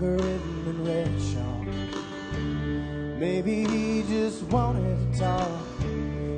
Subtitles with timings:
[0.00, 1.66] written in red chalk.
[3.18, 5.50] Maybe he just wanted to talk,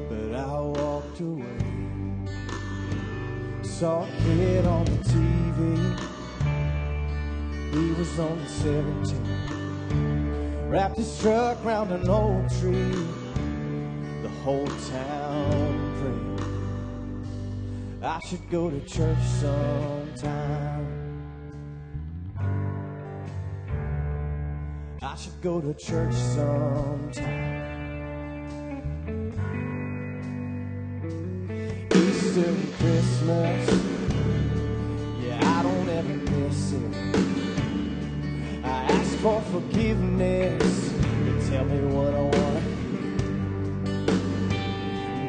[0.09, 1.45] but I walked away.
[3.62, 5.77] Saw a kid on the TV.
[7.73, 10.68] He was only 17.
[10.68, 13.06] Wrapped his truck round an old tree.
[14.23, 16.43] The whole town prayed.
[18.02, 20.98] I should go to church sometime.
[25.01, 27.69] I should go to church sometime.
[31.95, 33.80] Easter and Christmas,
[35.23, 36.97] yeah, I don't ever miss it.
[38.65, 42.65] I ask for forgiveness, they tell me what I want.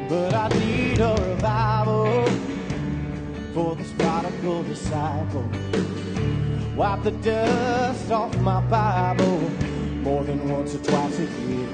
[0.08, 2.28] But I need a revival
[3.54, 5.69] for this prodigal disciple.
[6.76, 9.40] Wipe the dust off my Bible
[10.02, 11.68] more than once or twice a year.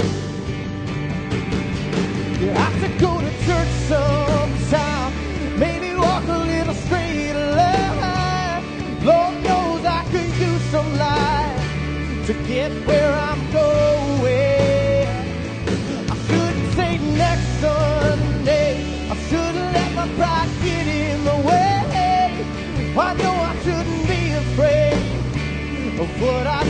[2.41, 5.13] Yeah, I could go to church sometime,
[5.59, 8.65] maybe walk a little straight line.
[9.05, 13.76] Lord knows I could use some light to get where I'm going.
[26.19, 26.66] What I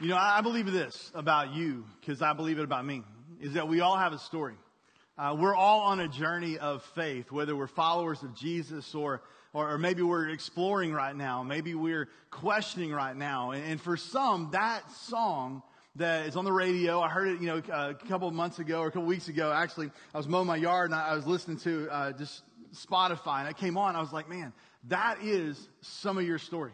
[0.00, 3.02] You know, I believe this about you because I believe it about me
[3.40, 4.54] is that we all have a story.
[5.18, 9.22] Uh, we're all on a journey of faith, whether we're followers of Jesus or,
[9.52, 11.42] or, or maybe we're exploring right now.
[11.42, 13.50] Maybe we're questioning right now.
[13.50, 15.64] And, and for some, that song
[15.96, 18.78] that is on the radio, I heard it, you know, a couple of months ago
[18.78, 19.50] or a couple weeks ago.
[19.50, 22.42] Actually, I was mowing my yard and I, I was listening to uh, just
[22.72, 23.96] Spotify and it came on.
[23.96, 24.52] I was like, man,
[24.86, 26.70] that is some of your story.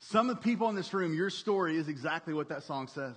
[0.00, 3.16] Some of the people in this room, your story is exactly what that song says.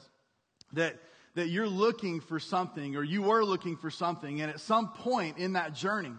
[0.74, 0.98] That,
[1.36, 4.42] that you're looking for something or you were looking for something.
[4.42, 6.14] And at some point in that journey,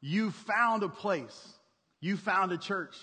[0.00, 1.48] you found a place.
[2.00, 2.96] You found a church.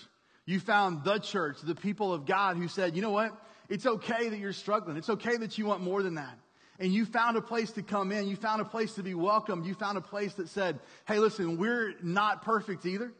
[0.46, 3.36] You found the church, the people of God who said, you know what?
[3.68, 4.96] It's okay that you're struggling.
[4.96, 6.38] It's okay that you want more than that.
[6.78, 8.28] And you found a place to come in.
[8.28, 9.66] You found a place to be welcomed.
[9.66, 13.12] You found a place that said, hey, listen, we're not perfect either.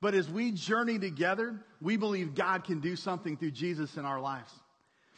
[0.00, 4.20] But as we journey together, we believe God can do something through Jesus in our
[4.20, 4.52] lives.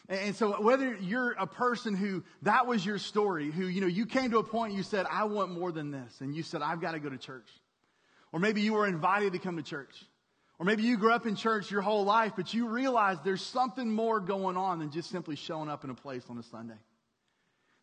[0.08, 4.06] And so whether you're a person who that was your story, who, you know, you
[4.06, 6.20] came to a point you said, I want more than this.
[6.20, 7.48] And you said, I've got to go to church.
[8.32, 9.94] Or maybe you were invited to come to church.
[10.58, 13.90] Or maybe you grew up in church your whole life, but you realize there's something
[13.90, 16.78] more going on than just simply showing up in a place on a Sunday.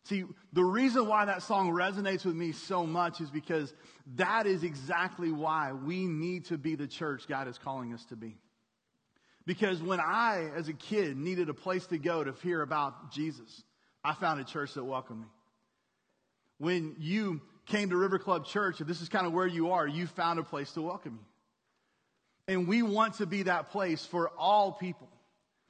[0.08, 3.74] See, the reason why that song resonates with me so much is because
[4.14, 8.16] that is exactly why we need to be the church God is calling us to
[8.16, 8.36] be.
[9.46, 13.64] Because when I, as a kid, needed a place to go to hear about Jesus,
[14.04, 15.28] I found a church that welcomed me.
[16.58, 19.88] When you came to River Club Church, if this is kind of where you are,
[19.88, 22.54] you found a place to welcome you.
[22.54, 25.08] And we want to be that place for all people.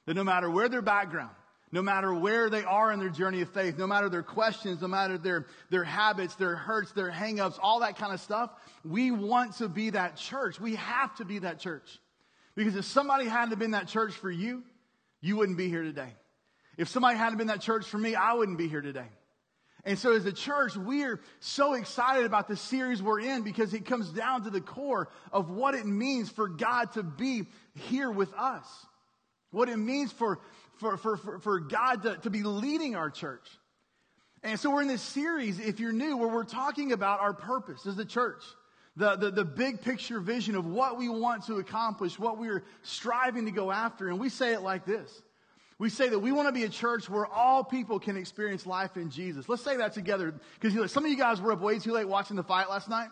[0.04, 1.34] That no matter where their background,
[1.72, 4.88] no matter where they are in their journey of faith, no matter their questions, no
[4.88, 8.50] matter their, their habits, their hurts, their hangups, all that kind of stuff,
[8.84, 10.60] we want to be that church.
[10.60, 11.98] We have to be that church.
[12.54, 14.62] Because if somebody hadn't been that church for you,
[15.20, 16.14] you wouldn't be here today.
[16.76, 19.08] If somebody hadn't been that church for me, I wouldn't be here today.
[19.84, 23.86] And so as a church, we're so excited about the series we're in because it
[23.86, 28.32] comes down to the core of what it means for God to be here with
[28.34, 28.66] us.
[29.52, 30.40] What it means for,
[30.76, 33.46] for, for, for, God to, to be leading our church.
[34.42, 37.86] And so we're in this series, if you're new, where we're talking about our purpose
[37.86, 38.42] as a church.
[38.96, 43.44] The, the, the big picture vision of what we want to accomplish, what we're striving
[43.44, 44.08] to go after.
[44.08, 45.22] And we say it like this.
[45.78, 48.96] We say that we want to be a church where all people can experience life
[48.96, 49.48] in Jesus.
[49.48, 50.34] Let's say that together.
[50.58, 53.08] Because some of you guys were up way too late watching the fight last night,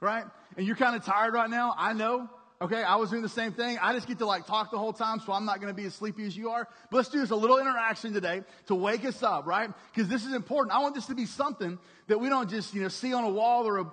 [0.00, 0.24] right?
[0.56, 1.74] And you're kind of tired right now.
[1.76, 2.30] I know.
[2.60, 3.78] Okay, I was doing the same thing.
[3.82, 5.84] I just get to like talk the whole time, so I'm not going to be
[5.84, 6.66] as sleepy as you are.
[6.90, 9.70] But let's do this a little interaction today to wake us up, right?
[9.92, 10.74] Because this is important.
[10.74, 13.28] I want this to be something that we don't just, you know, see on a
[13.28, 13.86] wall or a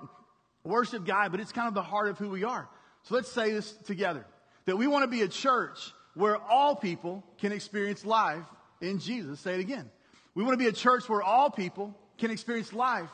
[0.64, 2.70] worship guide, but it's kind of the heart of who we are.
[3.04, 4.26] So let's say this together.
[4.66, 8.46] That we want to be a church where all people can experience life
[8.80, 9.42] in Jesus.
[9.42, 9.92] Say it again.
[10.36, 13.10] We want to be a church where all people can experience life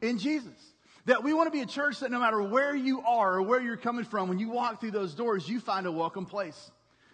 [0.00, 0.73] in Jesus.
[1.06, 3.60] That we want to be a church that no matter where you are or where
[3.60, 6.70] you're coming from, when you walk through those doors, you find a welcome place.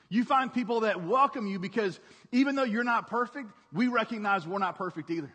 [0.08, 1.98] You find people that welcome you because
[2.32, 5.32] even though you're not perfect, we recognize we're not perfect either.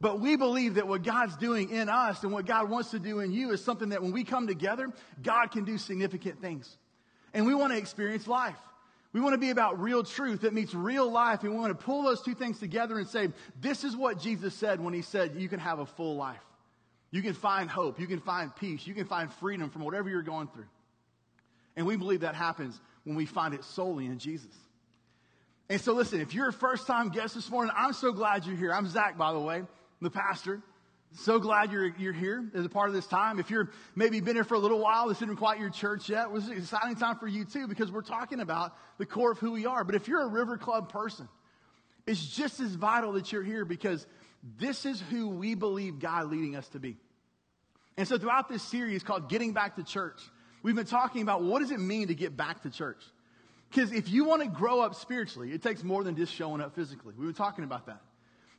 [0.00, 3.20] But we believe that what God's doing in us and what God wants to do
[3.20, 4.90] in you is something that when we come together,
[5.22, 6.76] God can do significant things.
[7.32, 8.58] And we want to experience life.
[9.12, 11.42] We want to be about real truth that meets real life.
[11.42, 14.54] And we want to pull those two things together and say, this is what Jesus
[14.54, 16.44] said when he said, you can have a full life.
[17.10, 18.00] You can find hope.
[18.00, 18.86] You can find peace.
[18.86, 20.66] You can find freedom from whatever you're going through.
[21.76, 24.54] And we believe that happens when we find it solely in Jesus.
[25.68, 28.56] And so, listen, if you're a first time guest this morning, I'm so glad you're
[28.56, 28.72] here.
[28.72, 29.62] I'm Zach, by the way,
[30.00, 30.62] the pastor.
[31.18, 33.38] So glad you're, you're here as a part of this time.
[33.38, 36.26] If you're maybe been here for a little while, this isn't quite your church yet,
[36.26, 39.38] it was an exciting time for you too because we're talking about the core of
[39.38, 39.82] who we are.
[39.82, 41.28] But if you're a River Club person,
[42.06, 44.06] it's just as vital that you're here because
[44.58, 46.96] this is who we believe God leading us to be.
[47.96, 50.20] And so throughout this series called Getting Back to Church,
[50.62, 53.02] we've been talking about what does it mean to get back to church?
[53.70, 56.74] Because if you want to grow up spiritually, it takes more than just showing up
[56.74, 57.14] physically.
[57.16, 58.00] We've been talking about that.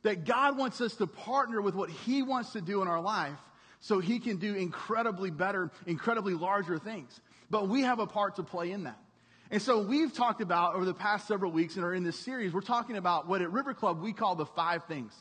[0.02, 3.38] That God wants us to partner with what He wants to do in our life
[3.80, 7.20] so He can do incredibly better, incredibly larger things.
[7.50, 8.98] But we have a part to play in that.
[9.50, 12.52] And so we've talked about over the past several weeks and are in this series,
[12.52, 15.12] we're talking about what at River Club we call the five things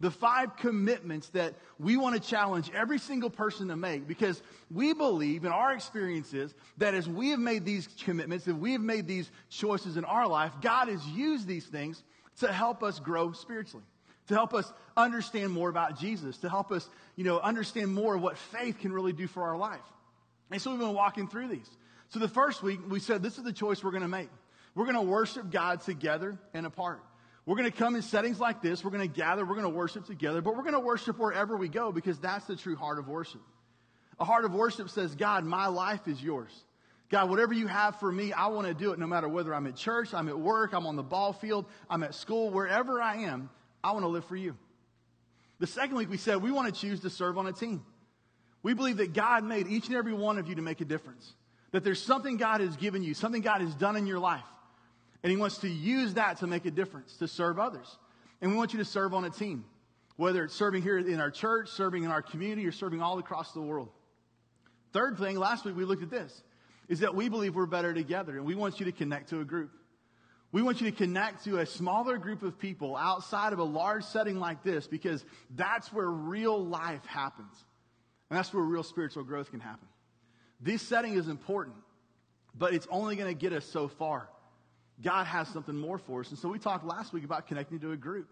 [0.00, 4.92] the five commitments that we want to challenge every single person to make because we
[4.92, 9.06] believe in our experiences that as we have made these commitments, if we have made
[9.06, 12.02] these choices in our life, God has used these things
[12.40, 13.84] to help us grow spiritually,
[14.28, 18.22] to help us understand more about Jesus, to help us, you know, understand more of
[18.22, 19.80] what faith can really do for our life.
[20.50, 21.70] And so we've been walking through these.
[22.08, 24.28] So the first week, we said this is the choice we're going to make.
[24.74, 27.00] We're going to worship God together and apart.
[27.46, 28.84] We're going to come in settings like this.
[28.84, 29.44] We're going to gather.
[29.44, 32.44] We're going to worship together, but we're going to worship wherever we go because that's
[32.46, 33.40] the true heart of worship.
[34.18, 36.50] A heart of worship says, God, my life is yours.
[37.08, 39.68] God, whatever you have for me, I want to do it no matter whether I'm
[39.68, 43.18] at church, I'm at work, I'm on the ball field, I'm at school, wherever I
[43.18, 43.48] am,
[43.84, 44.56] I want to live for you.
[45.60, 47.84] The second week we said we want to choose to serve on a team.
[48.64, 51.32] We believe that God made each and every one of you to make a difference.
[51.70, 54.42] That there's something God has given you, something God has done in your life.
[55.22, 57.98] And he wants to use that to make a difference, to serve others.
[58.40, 59.64] And we want you to serve on a team,
[60.16, 63.52] whether it's serving here in our church, serving in our community, or serving all across
[63.52, 63.88] the world.
[64.92, 66.42] Third thing, last week we looked at this,
[66.88, 69.44] is that we believe we're better together, and we want you to connect to a
[69.44, 69.70] group.
[70.52, 74.04] We want you to connect to a smaller group of people outside of a large
[74.04, 77.64] setting like this because that's where real life happens.
[78.30, 79.86] And that's where real spiritual growth can happen.
[80.60, 81.76] This setting is important,
[82.56, 84.28] but it's only going to get us so far.
[85.02, 86.30] God has something more for us.
[86.30, 88.28] And so we talked last week about connecting to a group.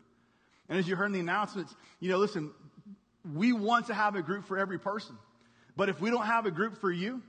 [0.68, 2.50] And as you heard in the announcements, you know, listen,
[3.34, 5.16] we want to have a group for every person.
[5.76, 7.22] But if we don't have a group for you,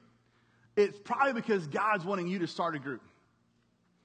[0.77, 3.01] it's probably because God's wanting you to start a group.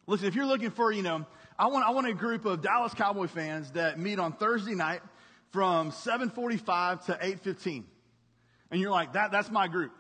[0.07, 1.27] Listen, if you're looking for, you know,
[1.59, 5.01] I want, I want a group of Dallas Cowboy fans that meet on Thursday night
[5.53, 7.85] from 745 to 815.
[8.71, 9.93] And you're like, that, that's my group.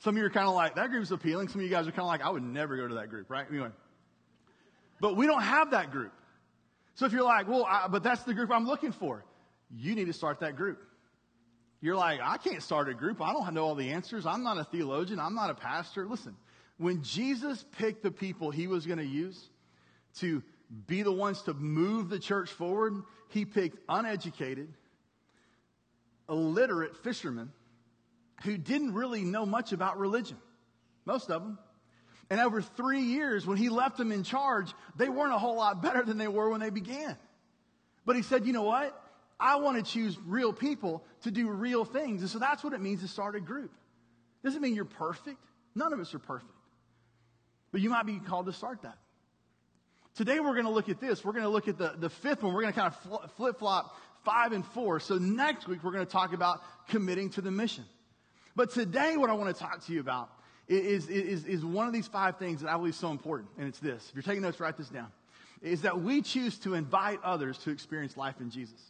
[0.00, 1.48] Some of you are kind of like, that group's appealing.
[1.48, 3.30] Some of you guys are kind of like, I would never go to that group,
[3.30, 3.46] right?
[3.48, 3.70] Anyway.
[5.00, 6.12] But we don't have that group.
[6.94, 9.24] So if you're like, well, I, but that's the group I'm looking for,
[9.70, 10.82] you need to start that group.
[11.80, 13.20] You're like, I can't start a group.
[13.20, 14.26] I don't know all the answers.
[14.26, 15.20] I'm not a theologian.
[15.20, 16.06] I'm not a pastor.
[16.06, 16.34] Listen,
[16.76, 19.48] when Jesus picked the people he was going to use
[20.16, 20.42] to
[20.86, 22.94] be the ones to move the church forward,
[23.28, 24.74] he picked uneducated,
[26.28, 27.52] illiterate fishermen
[28.42, 30.36] who didn't really know much about religion.
[31.04, 31.58] Most of them.
[32.30, 35.82] And over three years, when he left them in charge, they weren't a whole lot
[35.82, 37.16] better than they were when they began.
[38.04, 38.98] But he said, you know what?
[39.40, 42.22] I want to choose real people to do real things.
[42.22, 43.70] And so that's what it means to start a group.
[44.44, 45.38] Doesn't mean you're perfect.
[45.74, 46.52] None of us are perfect.
[47.72, 48.98] But you might be called to start that.
[50.16, 51.24] Today we're going to look at this.
[51.24, 52.52] We're going to look at the, the fifth one.
[52.52, 55.00] We're going to kind of flip flop five and four.
[55.00, 57.84] So next week we're going to talk about committing to the mission.
[58.56, 60.30] But today what I want to talk to you about
[60.68, 63.50] is, is, is one of these five things that I believe is so important.
[63.58, 64.06] And it's this.
[64.10, 65.08] If you're taking notes, write this down.
[65.62, 68.80] Is that we choose to invite others to experience life in Jesus.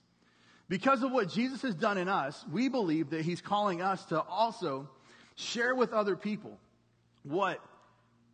[0.68, 4.20] Because of what Jesus has done in us, we believe that he's calling us to
[4.20, 4.88] also
[5.35, 6.58] share with other people
[7.23, 7.61] what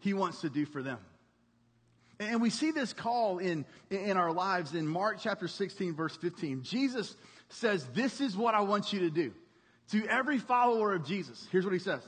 [0.01, 0.99] he wants to do for them.
[2.19, 6.63] And we see this call in, in our lives in Mark chapter 16, verse 15.
[6.63, 7.15] Jesus
[7.49, 9.33] says, This is what I want you to do.
[9.91, 12.03] To every follower of Jesus, here's what he says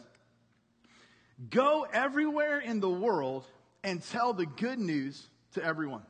[1.51, 3.45] Go everywhere in the world
[3.85, 6.03] and tell the good news to everyone.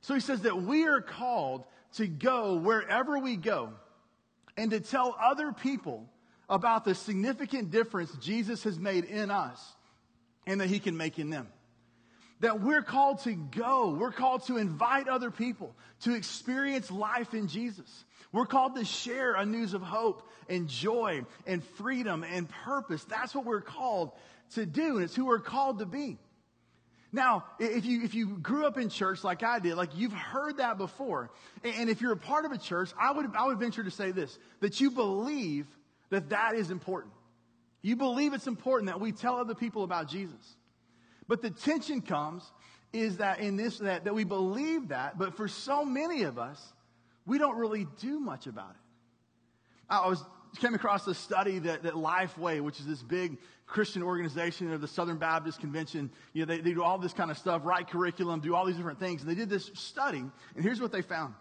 [0.00, 3.72] So he says that we are called to go wherever we go
[4.56, 6.08] and to tell other people
[6.48, 9.74] about the significant difference Jesus has made in us
[10.46, 11.48] and that he can make in them.
[12.40, 13.90] That we're called to go.
[13.90, 18.04] We're called to invite other people to experience life in Jesus.
[18.32, 23.04] We're called to share a news of hope and joy and freedom and purpose.
[23.04, 24.12] That's what we're called
[24.54, 26.18] to do, and it's who we're called to be.
[27.12, 30.58] Now, if you, if you grew up in church like I did, like you've heard
[30.58, 31.30] that before,
[31.64, 34.12] and if you're a part of a church, I would, I would venture to say
[34.12, 35.66] this, that you believe
[36.10, 37.12] that that is important.
[37.82, 40.56] You believe it's important that we tell other people about Jesus.
[41.30, 42.42] But the tension comes
[42.92, 46.60] is that in this, that, that we believe that, but for so many of us,
[47.24, 48.80] we don't really do much about it.
[49.88, 50.24] I was
[50.58, 54.88] came across a study that, that Lifeway, which is this big Christian organization of the
[54.88, 58.40] Southern Baptist Convention, you know, they, they do all this kind of stuff, write curriculum,
[58.40, 59.22] do all these different things.
[59.22, 60.24] And they did this study,
[60.56, 61.34] and here's what they found.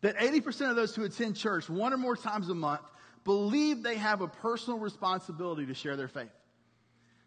[0.00, 2.80] That 80% of those who attend church one or more times a month
[3.24, 6.30] believe they have a personal responsibility to share their faith.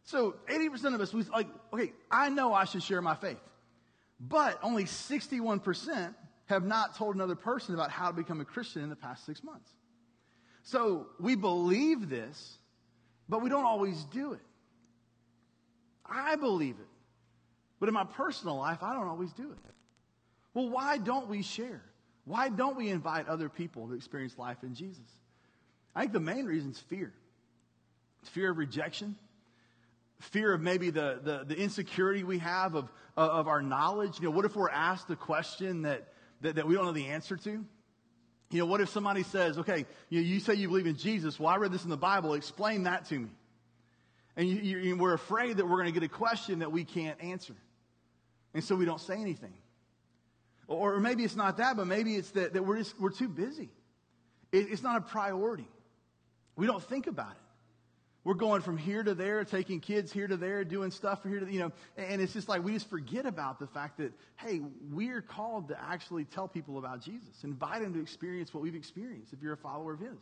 [0.10, 3.38] So 80% of us, we like, okay, I know I should share my faith.
[4.20, 6.16] But only 61%
[6.48, 9.44] have not told another person about how to become a Christian in the past six
[9.44, 9.70] months.
[10.64, 12.58] So we believe this,
[13.30, 14.42] but we don't always do it.
[16.04, 16.88] I believe it.
[17.80, 19.74] But in my personal life, I don't always do it.
[20.56, 21.84] Well, why don't we share?
[22.26, 25.06] Why don't we invite other people to experience life in Jesus?
[25.96, 27.14] I think the main reason is fear.
[28.24, 29.16] It's fear of rejection,
[30.20, 34.20] fear of maybe the, the, the, insecurity we have of, of our knowledge.
[34.20, 36.10] You know, what if we're asked a question that,
[36.42, 37.66] that, that we don't know the answer to?
[38.52, 41.40] You know, what if somebody says, okay, you, you say you believe in Jesus.
[41.40, 42.34] Well, I read this in the Bible.
[42.34, 43.30] Explain that to me.
[44.36, 47.22] And you, you, we're afraid that we're going to get a question that we can't
[47.24, 47.56] answer.
[48.54, 49.54] And so we don't say anything.
[50.68, 53.28] Or, or maybe it's not that, but maybe it's that, that we're, just, we're too
[53.30, 53.70] busy.
[54.52, 55.68] It, it's not a priority.
[56.56, 57.49] We don't think about it.
[58.30, 61.52] We're going from here to there, taking kids here to there, doing stuff here to,
[61.52, 65.24] you know, and it's just like we just forget about the fact that, hey, we're
[65.24, 69.42] called to actually tell people about Jesus, invite them to experience what we've experienced if
[69.42, 70.20] you're a follower of His.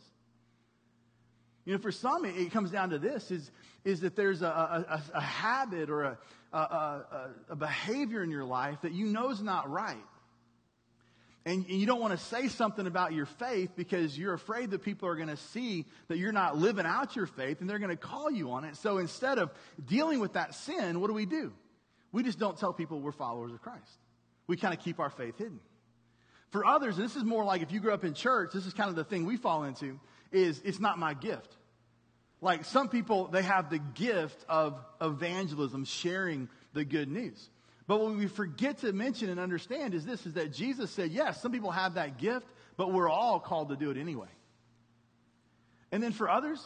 [1.66, 3.50] You know, for some, it, it comes down to this is,
[3.84, 6.18] is that there's a, a, a habit or a,
[6.54, 9.98] a, a behavior in your life that you know is not right
[11.48, 15.08] and you don't want to say something about your faith because you're afraid that people
[15.08, 17.96] are going to see that you're not living out your faith and they're going to
[17.96, 18.76] call you on it.
[18.76, 19.50] So instead of
[19.86, 21.52] dealing with that sin, what do we do?
[22.12, 23.98] We just don't tell people we're followers of Christ.
[24.46, 25.60] We kind of keep our faith hidden.
[26.50, 28.74] For others, and this is more like if you grew up in church, this is
[28.74, 29.98] kind of the thing we fall into,
[30.30, 31.56] is it's not my gift.
[32.40, 37.48] Like some people, they have the gift of evangelism, sharing the good news.
[37.88, 41.40] But what we forget to mention and understand is this is that Jesus said, yes,
[41.40, 44.28] some people have that gift, but we're all called to do it anyway.
[45.90, 46.62] And then for others,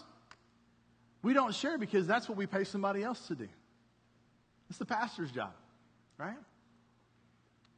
[1.23, 3.49] we don't share because that's what we pay somebody else to do.
[4.69, 5.52] It's the pastor's job,
[6.19, 6.37] right?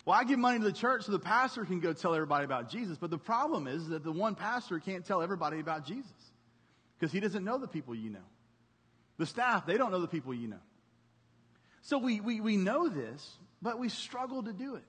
[0.07, 2.71] Well, I give money to the church so the pastor can go tell everybody about
[2.71, 2.97] Jesus.
[2.97, 6.33] But the problem is that the one pastor can't tell everybody about Jesus
[6.99, 8.25] because he doesn't know the people you know.
[9.19, 10.61] The staff, they don't know the people you know.
[11.85, 14.85] So we, we, we know this, but we struggle to do it.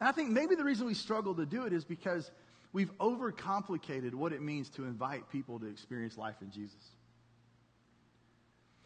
[0.00, 2.30] And I think maybe the reason we struggle to do it is because
[2.72, 6.80] we've overcomplicated what it means to invite people to experience life in Jesus.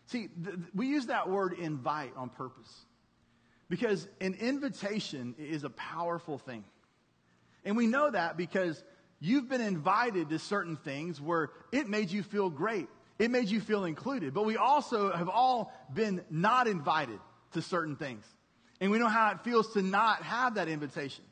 [0.06, 2.84] See, th- we use that word invite on purpose
[3.68, 6.64] because an invitation is a powerful thing.
[7.64, 8.82] And we know that because
[9.20, 12.88] you've been invited to certain things where it made you feel great.
[13.18, 14.34] It made you feel included.
[14.34, 17.20] But we also have all been not invited
[17.52, 18.24] to certain things.
[18.80, 21.24] And we know how it feels to not have that invitation.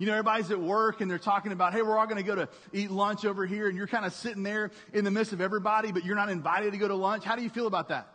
[0.00, 2.34] you know, everybody's at work and they're talking about, hey, we're all going to go
[2.34, 5.42] to eat lunch over here, and you're kind of sitting there in the midst of
[5.42, 7.22] everybody, but you're not invited to go to lunch.
[7.22, 8.08] How do you feel about that?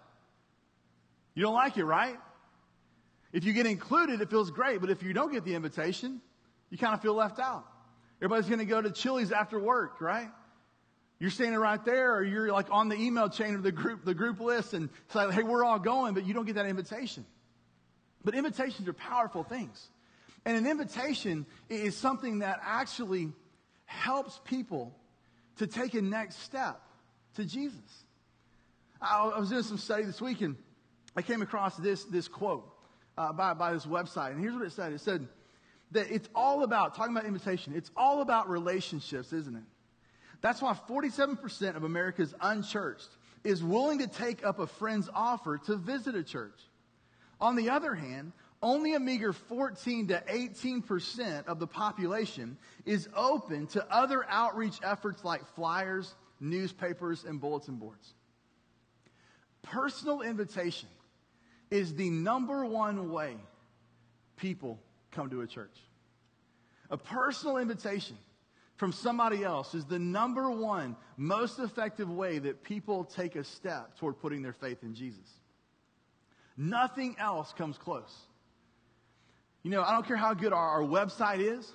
[1.35, 2.17] You don't like it, right?
[3.31, 6.21] If you get included, it feels great, but if you don't get the invitation,
[6.71, 7.65] you kind of feel left out.
[8.17, 10.29] Everybody's going to go to Chili's after work, right?
[11.25, 14.13] You're standing right there, or you're like on the email chain of the group, the
[14.13, 17.25] group list, and it's like, hey, we're all going, but you don't get that invitation.
[18.23, 19.89] But invitations are powerful things.
[20.45, 23.31] And an invitation is something that actually
[23.85, 24.95] helps people
[25.57, 26.79] to take a next step
[27.37, 28.05] to Jesus.
[29.01, 30.55] I was doing some study this week and
[31.15, 32.71] I came across this, this quote
[33.17, 34.29] uh, by, by this website.
[34.29, 35.27] And here's what it said it said
[35.89, 39.63] that it's all about, talking about invitation, it's all about relationships, isn't it?
[40.45, 43.09] That's why 47% of America's unchurched
[43.43, 46.59] is willing to take up a friend's offer to visit a church.
[47.41, 53.65] On the other hand, only a meager 14 to 18% of the population is open
[53.69, 58.13] to other outreach efforts like flyers, newspapers, and bulletin boards.
[59.63, 60.89] Personal invitation
[61.71, 63.35] is the number one way
[64.37, 65.79] people come to a church.
[66.91, 68.15] A personal invitation
[68.77, 73.97] from somebody else is the number one most effective way that people take a step
[73.97, 75.29] toward putting their faith in Jesus.
[76.57, 78.13] Nothing else comes close.
[79.63, 81.71] You know, I don't care how good our, our website is,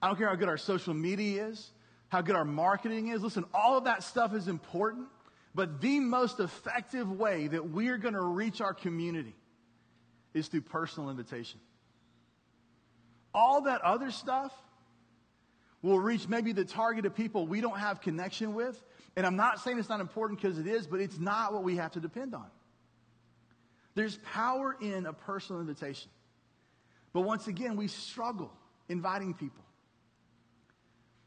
[0.00, 1.70] I don't care how good our social media is,
[2.08, 3.22] how good our marketing is.
[3.22, 5.08] Listen, all of that stuff is important,
[5.54, 9.34] but the most effective way that we're going to reach our community
[10.32, 11.58] is through personal invitation.
[13.34, 14.52] All that other stuff
[15.86, 18.82] will reach maybe the target of people we don't have connection with.
[19.16, 21.76] And I'm not saying it's not important because it is, but it's not what we
[21.76, 22.46] have to depend on.
[23.94, 26.10] There's power in a personal invitation.
[27.12, 28.52] But once again, we struggle
[28.88, 29.64] inviting people.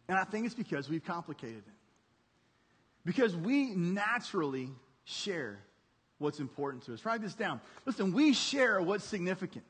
[0.07, 1.73] And I think it's because we've complicated it.
[3.05, 4.69] Because we naturally
[5.03, 5.59] share
[6.19, 7.05] what's important to us.
[7.05, 7.61] Write this down.
[7.85, 9.63] Listen, we share what's significant.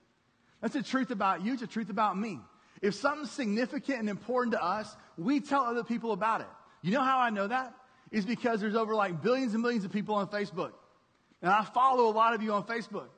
[0.61, 2.39] That's the truth about you, it's the truth about me.
[2.81, 6.47] If something's significant and important to us, we tell other people about it.
[6.81, 7.73] You know how I know that?
[8.11, 10.71] Is because there's over like billions and millions of people on Facebook.
[11.41, 13.09] And I follow a lot of you on Facebook.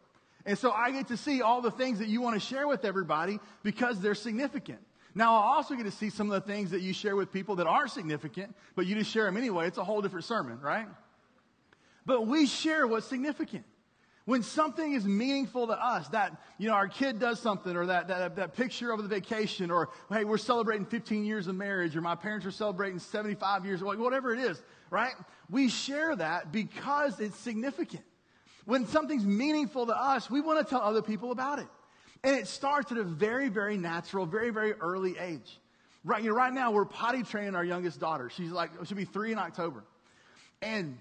[0.45, 2.83] And so I get to see all the things that you want to share with
[2.83, 4.79] everybody because they're significant.
[5.13, 7.57] Now, I also get to see some of the things that you share with people
[7.57, 9.67] that aren't significant, but you just share them anyway.
[9.67, 10.87] It's a whole different sermon, right?
[12.05, 13.65] But we share what's significant.
[14.25, 18.07] When something is meaningful to us, that, you know, our kid does something, or that,
[18.07, 22.01] that, that picture of the vacation, or, hey, we're celebrating 15 years of marriage, or
[22.01, 25.13] my parents are celebrating 75 years, whatever it is, right?
[25.49, 28.03] We share that because it's significant.
[28.65, 31.67] When something's meaningful to us, we want to tell other people about it.
[32.23, 35.59] And it starts at a very, very natural, very, very early age.
[36.03, 38.29] Right, you know, right now we're potty training our youngest daughter.
[38.29, 39.83] She's like, she'll be three in October.
[40.61, 40.97] And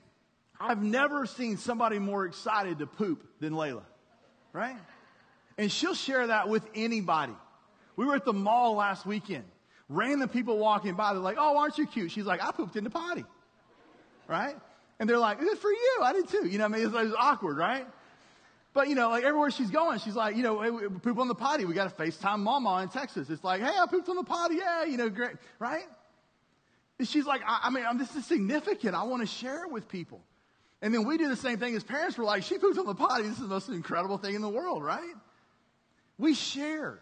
[0.61, 3.83] I've never seen somebody more excited to poop than Layla,
[4.53, 4.77] right?
[5.57, 7.33] And she'll share that with anybody.
[7.97, 9.45] We were at the mall last weekend.
[9.89, 12.13] Random people walking by, they're like, oh, aren't you cute?
[12.13, 13.25] She's like, I pooped in the potty,
[14.29, 14.55] right?
[14.99, 15.99] And they're like, good for you.
[16.03, 16.47] I did too.
[16.47, 16.87] You know I mean?
[16.87, 17.87] It's, it's awkward, right?
[18.73, 21.35] But, you know, like everywhere she's going, she's like, you know, hey, poop on the
[21.35, 21.65] potty.
[21.65, 23.29] We got to FaceTime mama in Texas.
[23.31, 24.57] It's like, hey, I pooped on the potty.
[24.57, 25.85] Yeah, you know, great, right?
[26.99, 28.95] And she's like, I, I mean, I'm, this is significant.
[28.95, 30.21] I want to share it with people.
[30.83, 32.17] And then we do the same thing as parents.
[32.17, 33.25] We're like, she poops on the potty.
[33.25, 35.15] This is the most incredible thing in the world, right?
[36.17, 37.01] We share.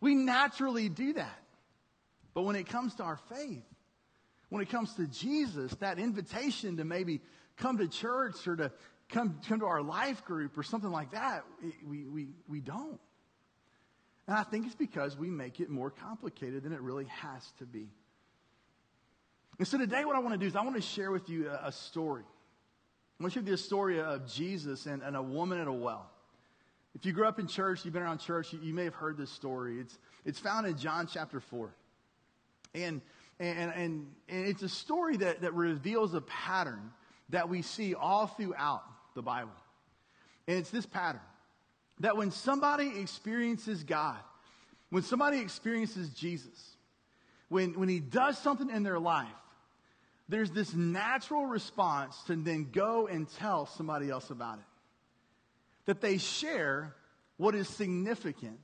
[0.00, 1.38] We naturally do that.
[2.34, 3.62] But when it comes to our faith,
[4.50, 7.20] when it comes to Jesus, that invitation to maybe
[7.56, 8.72] come to church or to
[9.08, 11.44] come, come to our life group or something like that,
[11.86, 13.00] we, we, we don't.
[14.26, 17.66] And I think it's because we make it more complicated than it really has to
[17.66, 17.88] be.
[19.58, 21.48] And so today, what I want to do is I want to share with you
[21.48, 22.24] a, a story.
[23.24, 26.10] I want to you a story of Jesus and, and, a woman at a well.
[26.94, 29.16] If you grew up in church, you've been around church, you, you may have heard
[29.16, 29.80] this story.
[29.80, 31.74] It's, it's found in John chapter 4.
[32.74, 33.00] And,
[33.40, 36.92] and, and, and it's a story that, that reveals a pattern
[37.30, 38.82] that we see all throughout
[39.14, 39.52] the Bible.
[40.46, 41.22] And it's this pattern
[42.00, 44.20] that when somebody experiences God,
[44.90, 46.76] when somebody experiences Jesus,
[47.48, 49.28] when, when he does something in their life,
[50.28, 54.64] there's this natural response to then go and tell somebody else about it.
[55.86, 56.94] That they share
[57.36, 58.60] what is significant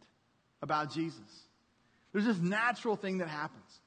[0.62, 1.20] about Jesus.
[2.12, 3.80] There's this natural thing that happens.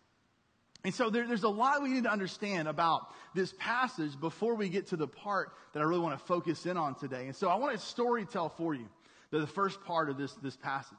[0.83, 4.69] And so there, there's a lot we need to understand about this passage before we
[4.69, 7.25] get to the part that I really want to focus in on today.
[7.25, 8.87] And so I want to story tell for you
[9.31, 10.97] the, the first part of this, this passage.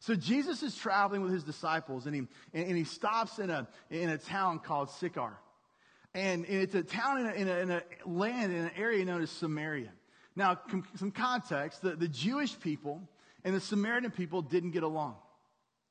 [0.00, 4.10] So Jesus is traveling with his disciples and he, and he stops in a, in
[4.10, 5.32] a town called Sychar.
[6.14, 9.22] And it's a town in a, in a, in a land, in an area known
[9.22, 9.90] as Samaria.
[10.36, 13.02] Now, com- some context, the, the Jewish people
[13.44, 15.16] and the Samaritan people didn't get along.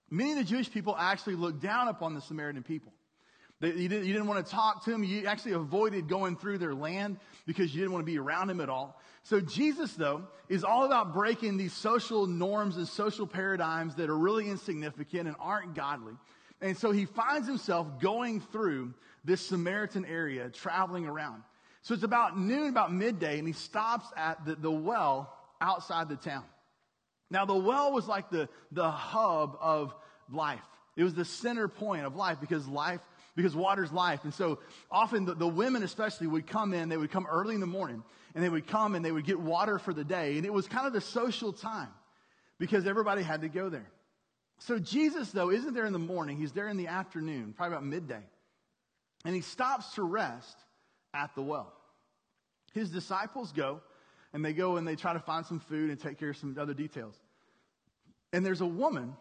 [0.09, 2.93] Many of the Jewish people actually looked down upon the Samaritan people.
[3.59, 5.03] They, you, didn't, you, didn't, want to talk to them.
[5.03, 8.62] You actually avoided going through their land because you didn't want to be around them
[8.62, 8.99] at all.
[9.23, 14.17] So Jesus, though, is all about breaking these social norms and social paradigms that are
[14.17, 16.13] really insignificant and aren't godly.
[16.62, 21.43] And so he finds himself going through this Samaritan area, traveling around.
[21.81, 26.15] So it's about noon, about midday, and he stops at the, the well outside the
[26.15, 26.43] town.
[27.29, 29.93] Now, the well was like the, the hub of
[30.31, 30.62] life.
[30.95, 33.01] It was the center point of life because life,
[33.36, 34.23] because water's life.
[34.23, 34.59] And so
[34.91, 38.03] often the, the women especially would come in, they would come early in the morning,
[38.36, 40.38] and they would come and they would get water for the day.
[40.38, 41.89] And it was kind of the social time
[42.59, 43.89] because everybody had to go there.
[44.59, 46.38] So Jesus, though, isn't there in the morning.
[46.38, 48.23] He's there in the afternoon, probably about midday.
[49.25, 50.57] And he stops to rest
[51.13, 51.73] at the well.
[52.73, 53.81] His disciples go,
[54.33, 56.57] and they go and they try to find some food and take care of some
[56.59, 57.15] other details.
[58.33, 59.15] And there's a woman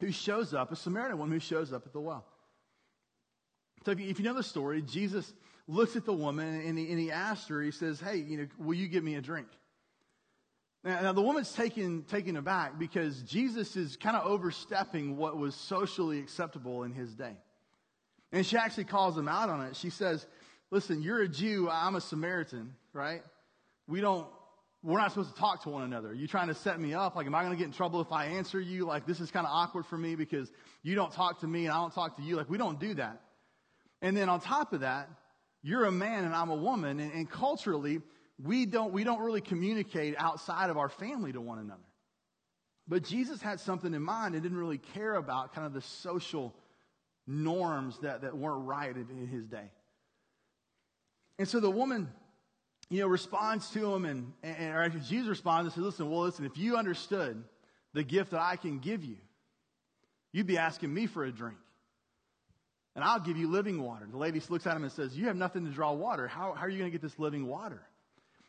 [0.00, 2.24] who shows up, a Samaritan woman who shows up at the well.
[3.84, 5.32] So if you, if you know the story, Jesus
[5.68, 8.46] looks at the woman and he, and he asks her, he says, Hey, you know,
[8.58, 9.48] will you give me a drink?
[10.84, 15.54] Now, now, the woman's taken, taken aback because Jesus is kind of overstepping what was
[15.54, 17.36] socially acceptable in his day.
[18.32, 19.76] And she actually calls him out on it.
[19.76, 20.26] She says,
[20.72, 23.22] Listen, you're a Jew, I'm a Samaritan, right?
[23.86, 24.26] We don't,
[24.82, 26.08] we're not supposed to talk to one another.
[26.08, 27.14] Are you trying to set me up?
[27.14, 28.86] Like, am I going to get in trouble if I answer you?
[28.86, 30.50] Like, this is kind of awkward for me because
[30.82, 32.36] you don't talk to me and I don't talk to you.
[32.36, 33.20] Like, we don't do that.
[34.00, 35.10] And then on top of that,
[35.62, 37.00] you're a man and I'm a woman.
[37.00, 38.00] And, and culturally,
[38.42, 41.82] we don't, we don't really communicate outside of our family to one another.
[42.88, 46.54] But Jesus had something in mind and didn't really care about kind of the social
[47.26, 49.70] norms that, that weren't right in his day.
[51.38, 52.08] And so the woman,
[52.88, 56.20] you know, responds to him, and, and or actually Jesus responds and says, Listen, well,
[56.20, 57.42] listen, if you understood
[57.94, 59.16] the gift that I can give you,
[60.32, 61.58] you'd be asking me for a drink.
[62.94, 64.06] And I'll give you living water.
[64.10, 66.28] The lady looks at him and says, You have nothing to draw water.
[66.28, 67.82] How, how are you going to get this living water?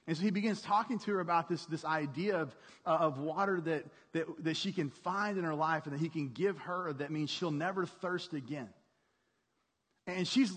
[0.05, 3.61] And so he begins talking to her about this, this idea of, uh, of water
[3.61, 6.91] that, that, that she can find in her life and that he can give her
[6.93, 8.69] that means she'll never thirst again.
[10.05, 10.51] And she's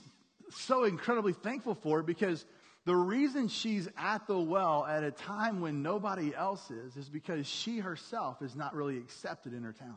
[0.51, 2.45] so incredibly thankful for it because
[2.87, 7.47] the reason she's at the well at a time when nobody else is is because
[7.47, 9.97] she herself is not really accepted in her town.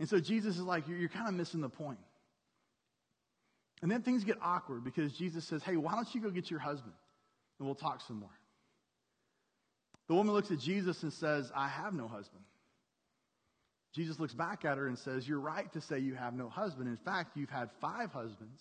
[0.00, 1.98] And so Jesus is like, you're, you're kind of missing the point.
[3.82, 6.60] And then things get awkward because Jesus says, Hey, why don't you go get your
[6.60, 6.94] husband
[7.58, 8.38] and we'll talk some more?
[10.08, 12.42] The woman looks at Jesus and says, I have no husband.
[13.94, 16.88] Jesus looks back at her and says, You're right to say you have no husband.
[16.88, 18.60] In fact, you've had five husbands,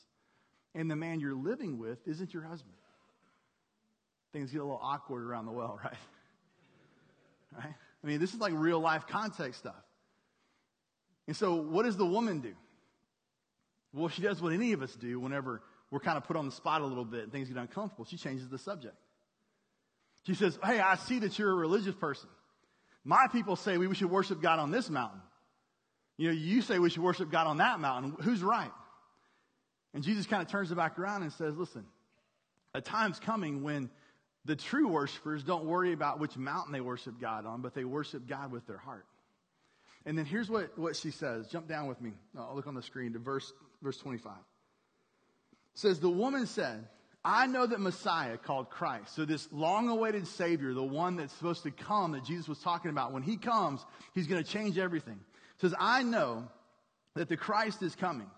[0.75, 2.75] and the man you're living with isn't your husband.
[4.33, 5.93] Things get a little awkward around the well, right?
[7.55, 7.75] Right?
[8.03, 9.75] I mean, this is like real life context stuff.
[11.27, 12.53] And so, what does the woman do?
[13.93, 16.51] Well, she does what any of us do whenever we're kind of put on the
[16.51, 18.05] spot a little bit and things get uncomfortable.
[18.05, 18.95] She changes the subject.
[20.25, 22.29] She says, Hey, I see that you're a religious person.
[23.03, 25.21] My people say we should worship God on this mountain.
[26.17, 28.15] You know, you say we should worship God on that mountain.
[28.21, 28.71] Who's right?
[29.93, 31.85] And Jesus kind of turns it back around and says, Listen,
[32.73, 33.89] a time's coming when
[34.43, 38.27] the true worshipers don't worry about which mountain they worship God on, but they worship
[38.27, 39.05] God with their heart.
[40.07, 41.47] And then here's what, what she says.
[41.47, 42.13] Jump down with me.
[42.37, 43.51] I'll look on the screen to verse
[43.83, 44.31] verse 25.
[44.31, 44.39] It
[45.73, 46.87] says, The woman said,
[47.25, 51.63] I know that Messiah, called Christ, so this long awaited Savior, the one that's supposed
[51.63, 55.19] to come that Jesus was talking about, when he comes, he's going to change everything.
[55.59, 56.47] says, I know
[57.15, 58.31] that the Christ is coming.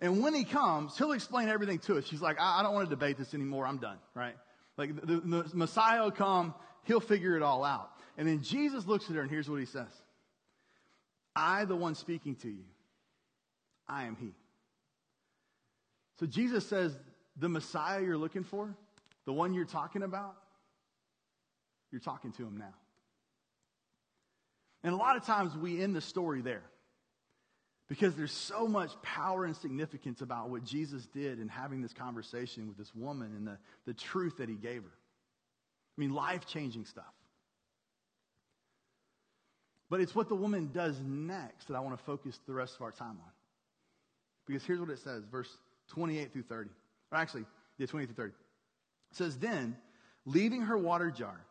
[0.00, 2.06] And when he comes, he'll explain everything to us.
[2.06, 3.66] She's like, I, I don't want to debate this anymore.
[3.66, 4.36] I'm done, right?
[4.78, 6.54] Like the, the, the Messiah will come,
[6.84, 7.90] he'll figure it all out.
[8.16, 9.90] And then Jesus looks at her and here's what he says
[11.34, 12.64] I, the one speaking to you,
[13.88, 14.32] I am he.
[16.18, 16.96] So Jesus says,
[17.36, 18.74] the Messiah you're looking for,
[19.24, 20.36] the one you're talking about,
[21.90, 22.74] you're talking to him now.
[24.82, 26.62] And a lot of times we end the story there
[27.88, 32.68] because there's so much power and significance about what Jesus did in having this conversation
[32.68, 34.90] with this woman and the, the truth that he gave her.
[34.90, 37.12] I mean, life changing stuff.
[39.90, 42.82] But it's what the woman does next that I want to focus the rest of
[42.82, 43.32] our time on.
[44.46, 45.48] Because here's what it says, verse
[45.88, 46.70] 28 through 30.
[47.10, 47.44] Or actually,
[47.76, 48.28] yeah, 28 through 30.
[49.10, 49.76] It says, Then,
[50.24, 51.44] leaving her water jar,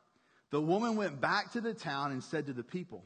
[0.51, 3.03] The woman went back to the town and said to the people,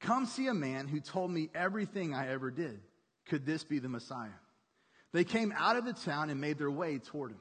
[0.00, 2.78] Come see a man who told me everything I ever did.
[3.26, 4.28] Could this be the Messiah?
[5.12, 7.38] They came out of the town and made their way toward him.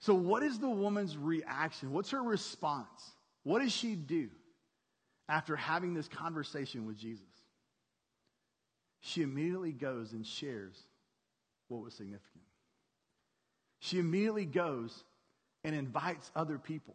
[0.00, 1.92] So, what is the woman's reaction?
[1.92, 3.14] What's her response?
[3.42, 4.28] What does she do
[5.28, 7.24] after having this conversation with Jesus?
[9.00, 10.76] She immediately goes and shares
[11.68, 12.44] what was significant.
[13.80, 15.04] She immediately goes
[15.64, 16.94] and invites other people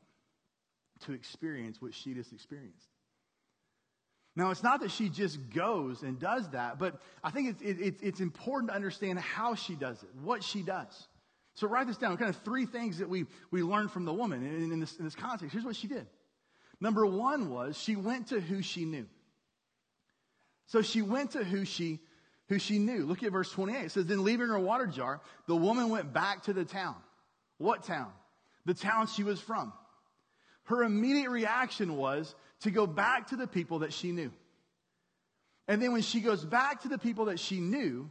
[1.01, 2.87] to experience what she just experienced.
[4.35, 7.95] Now, it's not that she just goes and does that, but I think it's, it,
[8.01, 11.07] it's important to understand how she does it, what she does.
[11.55, 12.15] So write this down.
[12.17, 15.05] Kind of three things that we, we learned from the woman in, in, this, in
[15.05, 15.53] this context.
[15.53, 16.05] Here's what she did.
[16.79, 19.07] Number one was she went to who she knew.
[20.67, 21.99] So she went to who she,
[22.49, 23.05] who she knew.
[23.05, 23.85] Look at verse 28.
[23.85, 26.95] It says, Then leaving her water jar, the woman went back to the town.
[27.57, 28.11] What town?
[28.65, 29.73] The town she was from.
[30.65, 34.31] Her immediate reaction was to go back to the people that she knew.
[35.67, 38.09] And then when she goes back to the people that she knew,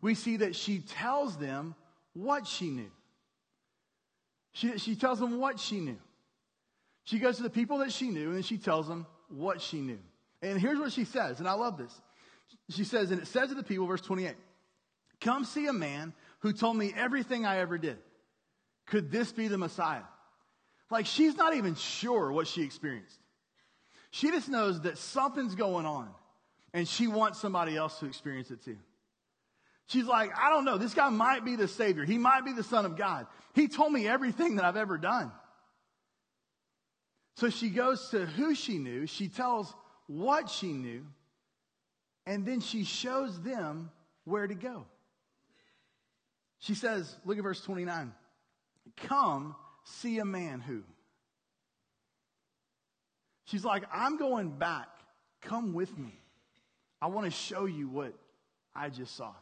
[0.00, 1.74] we see that she tells them
[2.12, 2.90] what she knew.
[4.52, 5.98] She, she tells them what she knew.
[7.04, 9.98] She goes to the people that she knew and she tells them what she knew.
[10.40, 11.92] And here's what she says, and I love this.
[12.70, 14.34] She says, and it says to the people, verse 28,
[15.20, 17.98] Come see a man who told me everything I ever did.
[18.86, 20.02] Could this be the Messiah?
[20.90, 23.18] Like she's not even sure what she experienced.
[24.10, 26.08] She just knows that something's going on
[26.74, 28.76] and she wants somebody else to experience it too.
[29.86, 30.78] She's like, I don't know.
[30.78, 32.04] This guy might be the Savior.
[32.04, 33.26] He might be the Son of God.
[33.54, 35.32] He told me everything that I've ever done.
[37.34, 39.74] So she goes to who she knew, she tells
[40.06, 41.06] what she knew,
[42.26, 43.90] and then she shows them
[44.24, 44.84] where to go.
[46.58, 48.12] She says, look at verse 29.
[48.96, 50.82] Come see a man who.
[53.46, 54.88] She's like, I'm going back.
[55.40, 56.18] Come with me.
[57.00, 58.14] I want to show you what
[58.74, 59.32] I just saw.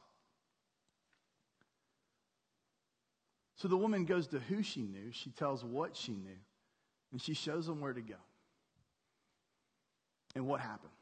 [3.56, 6.38] So the woman goes to who she knew, she tells what she knew,
[7.12, 8.16] and she shows them where to go.
[10.34, 10.92] And what happened?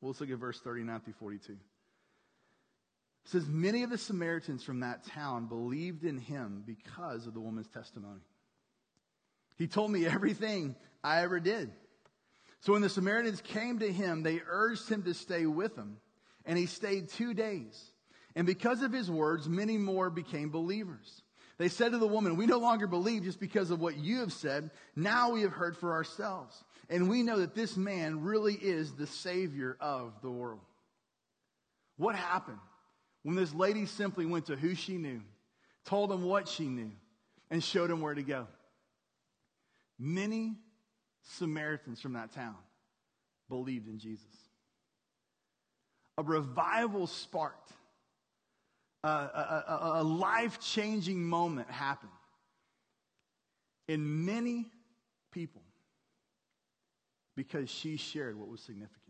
[0.00, 1.52] Well, let's look at verse 39 through 42.
[1.52, 1.58] It
[3.24, 7.68] says, Many of the Samaritans from that town believed in him because of the woman's
[7.68, 8.20] testimony.
[9.56, 11.72] He told me everything I ever did.
[12.60, 15.98] So when the Samaritans came to him, they urged him to stay with them,
[16.44, 17.92] and he stayed two days.
[18.34, 21.22] And because of his words, many more became believers.
[21.58, 24.32] They said to the woman, We no longer believe just because of what you have
[24.32, 24.70] said.
[24.94, 26.62] Now we have heard for ourselves.
[26.88, 30.60] And we know that this man really is the Savior of the world.
[31.96, 32.58] What happened
[33.22, 35.22] when this lady simply went to who she knew,
[35.84, 36.92] told him what she knew,
[37.50, 38.46] and showed him where to go?
[39.98, 40.56] Many
[41.22, 42.56] Samaritans from that town
[43.48, 44.26] believed in Jesus.
[46.18, 47.72] A revival sparked
[49.04, 52.10] a, a, a life changing moment happened
[53.88, 54.70] in many
[55.32, 55.62] people
[57.36, 59.02] because she shared what was significant.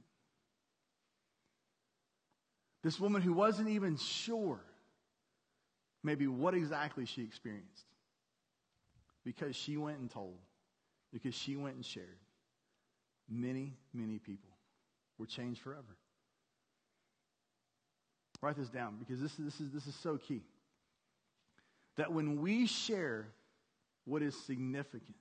[2.82, 4.60] This woman who wasn't even sure
[6.02, 7.84] maybe what exactly she experienced
[9.24, 10.38] because she went and told,
[11.12, 12.18] because she went and shared,
[13.28, 14.50] many, many people
[15.18, 15.96] were changed forever.
[18.42, 20.42] Write this down because this, this, is, this is so key.
[21.96, 23.28] That when we share
[24.04, 25.16] what is significant,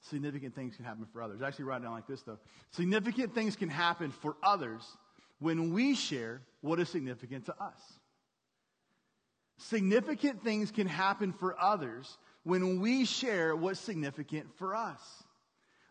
[0.00, 1.42] significant things can happen for others.
[1.42, 2.38] I Actually, write it down like this, though.
[2.70, 4.82] Significant things can happen for others
[5.38, 7.80] when we share what is significant to us.
[9.58, 15.00] Significant things can happen for others when we share what's significant for us.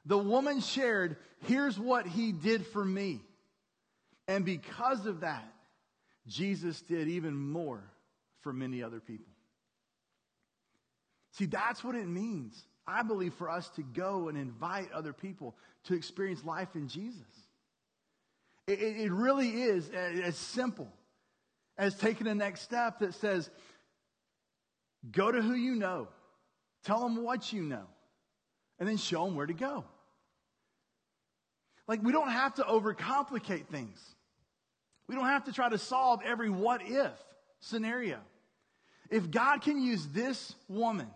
[0.05, 3.21] The woman shared, here's what he did for me.
[4.31, 5.43] And because of that,
[6.25, 7.83] Jesus did even more
[8.39, 9.33] for many other people.
[11.33, 15.57] See, that's what it means, I believe, for us to go and invite other people
[15.83, 17.27] to experience life in Jesus.
[18.67, 20.87] It, it really is as simple
[21.77, 23.49] as taking the next step that says,
[25.11, 26.07] go to who you know,
[26.85, 27.83] tell them what you know,
[28.79, 29.83] and then show them where to go.
[31.85, 33.99] Like, we don't have to overcomplicate things.
[35.11, 37.11] We don't have to try to solve every what if
[37.59, 38.19] scenario.
[39.09, 41.09] If God can use this woman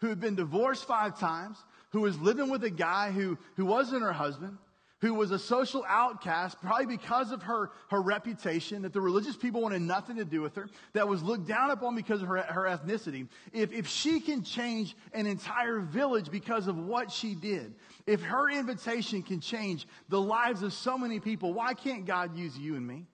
[0.00, 1.56] who had been divorced five times,
[1.90, 4.58] who was living with a guy who, who wasn't her husband,
[5.00, 9.60] who was a social outcast, probably because of her, her reputation, that the religious people
[9.60, 12.64] wanted nothing to do with her, that was looked down upon because of her, her
[12.64, 13.28] ethnicity.
[13.52, 17.74] If, if she can change an entire village because of what she did,
[18.06, 22.58] if her invitation can change the lives of so many people, why can't God use
[22.58, 23.06] you and me?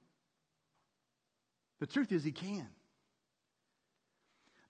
[1.80, 2.68] The truth is, He can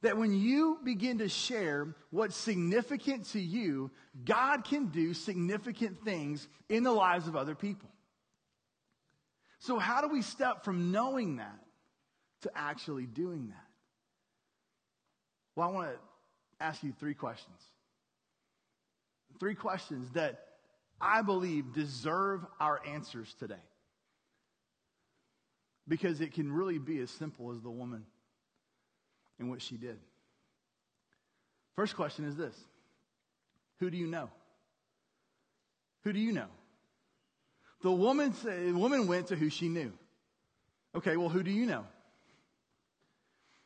[0.04, 3.90] that when you begin to share what's significant to you,
[4.22, 7.88] God can do significant things in the lives of other people.
[9.60, 11.58] So, how do we step from knowing that
[12.42, 13.66] to actually doing that?
[15.56, 15.98] Well, I want to
[16.62, 17.58] ask you three questions.
[19.40, 20.38] Three questions that
[21.00, 23.54] I believe deserve our answers today.
[25.88, 28.04] Because it can really be as simple as the woman
[29.38, 29.98] in what she did.
[31.76, 32.54] First question is this
[33.80, 34.30] Who do you know?
[36.04, 36.48] Who do you know?
[37.82, 39.92] The woman, the woman went to who she knew.
[40.94, 41.84] Okay, well, who do you know?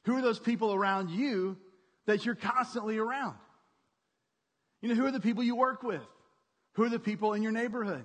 [0.05, 1.57] Who are those people around you
[2.07, 3.37] that you're constantly around?
[4.81, 6.03] You know, who are the people you work with?
[6.75, 8.05] Who are the people in your neighborhood?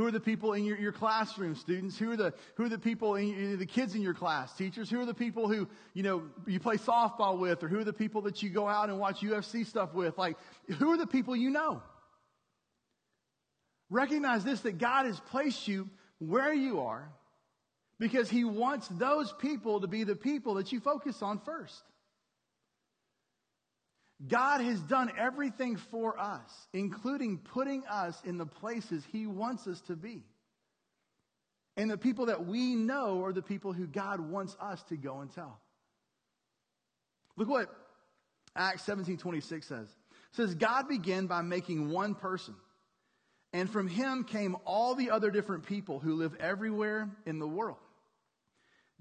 [0.00, 1.98] Who are the people in your, your classroom, students?
[1.98, 4.88] Who are the, who are the people in the kids in your class, teachers?
[4.88, 7.62] Who are the people who, you know, you play softball with?
[7.62, 10.16] Or who are the people that you go out and watch UFC stuff with?
[10.16, 10.38] Like,
[10.78, 11.82] who are the people you know?
[13.90, 17.12] Recognize this, that God has placed you where you are
[17.98, 21.82] because he wants those people to be the people that you focus on first.
[24.26, 29.80] God has done everything for us, including putting us in the places He wants us
[29.82, 30.24] to be.
[31.76, 35.20] And the people that we know are the people who God wants us to go
[35.20, 35.58] and tell.
[37.36, 37.74] Look what
[38.54, 39.88] Acts 17 26 says.
[39.88, 42.54] It says, God began by making one person,
[43.52, 47.78] and from him came all the other different people who live everywhere in the world.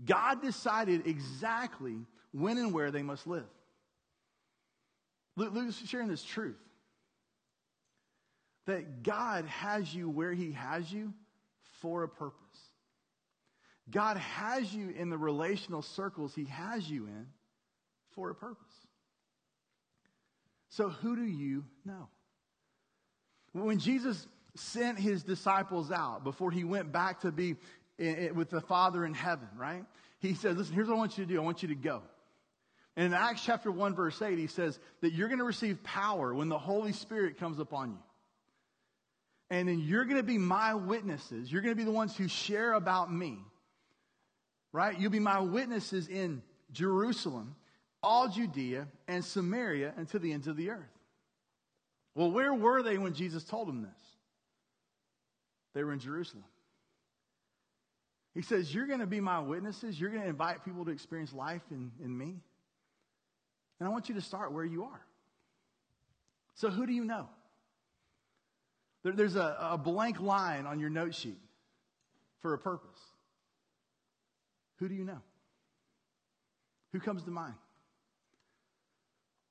[0.06, 1.98] God decided exactly
[2.32, 3.46] when and where they must live.
[5.40, 6.60] Luke is sharing this truth
[8.66, 11.14] that God has you where He has you
[11.82, 12.36] for a purpose.
[13.90, 17.28] God has you in the relational circles He has you in
[18.12, 18.66] for a purpose.
[20.70, 22.10] So, who do you know?
[23.54, 27.56] When Jesus sent his disciples out before he went back to be
[27.98, 29.84] with the Father in heaven, right?
[30.20, 32.04] He said, Listen, here's what I want you to do I want you to go.
[33.00, 36.34] And in Acts chapter 1, verse 8, he says that you're going to receive power
[36.34, 38.00] when the Holy Spirit comes upon you.
[39.50, 41.50] And then you're going to be my witnesses.
[41.50, 43.38] You're going to be the ones who share about me.
[44.74, 45.00] Right?
[45.00, 46.42] You'll be my witnesses in
[46.74, 47.56] Jerusalem,
[48.04, 51.00] all Judea, and Samaria, and to the ends of the earth.
[52.16, 54.02] Well, where were they when Jesus told them this?
[55.74, 56.44] They were in Jerusalem.
[58.36, 59.98] He says, You're going to be my witnesses.
[59.98, 62.42] You're going to invite people to experience life in, in me.
[63.80, 65.06] And I want you to start where you are.
[66.56, 67.30] So, who do you know?
[69.04, 71.40] There, there's a, a blank line on your note sheet
[72.42, 73.00] for a purpose.
[74.78, 75.22] Who do you know?
[76.92, 77.56] Who comes to mind?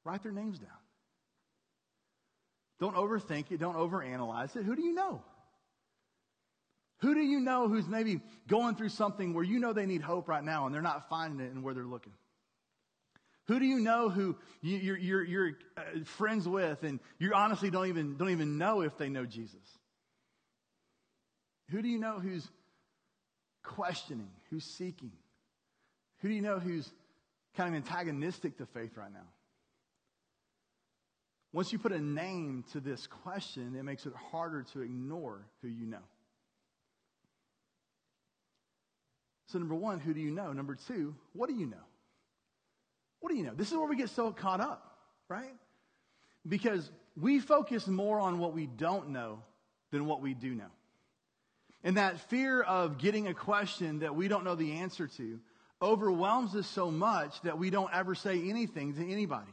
[0.05, 0.71] Write their names down.
[2.81, 3.59] Don't overthink it.
[3.59, 4.65] Don't overanalyze it.
[4.65, 5.23] Who do you know?
[6.99, 10.29] Who do you know who's maybe going through something where you know they need hope
[10.29, 12.13] right now and they're not finding it in where they're looking?
[13.49, 17.89] Who do you know who you're, you're, you're uh, friends with and you honestly don't
[17.89, 19.65] even, don't even know if they know Jesus?
[21.71, 22.47] Who do you know who's
[23.63, 25.13] questioning, who's seeking?
[26.21, 26.91] Who do you know who's
[27.57, 29.27] kind of antagonistic to faith right now?
[31.55, 35.69] Once you put a name to this question, it makes it harder to ignore who
[35.69, 35.97] you know.
[39.47, 40.53] So, number one, who do you know?
[40.53, 41.88] Number two, what do you know?
[43.21, 43.55] What do you know?
[43.55, 44.97] This is where we get so caught up,
[45.29, 45.55] right?
[46.47, 49.43] Because we focus more on what we don't know
[49.91, 50.71] than what we do know.
[51.85, 55.41] And that fear of getting a question that we don't know the answer to
[55.81, 59.51] overwhelms us so much that we don't ever say anything to anybody.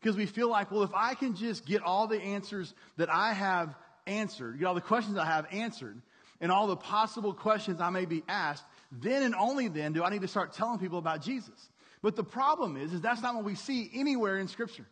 [0.00, 3.32] Because we feel like, well, if I can just get all the answers that I
[3.32, 3.74] have
[4.06, 6.00] answered, get all the questions I have answered,
[6.40, 10.10] and all the possible questions I may be asked, then and only then do I
[10.10, 11.68] need to start telling people about Jesus.
[12.02, 14.86] But the problem is, is that's not what we see anywhere in Scripture.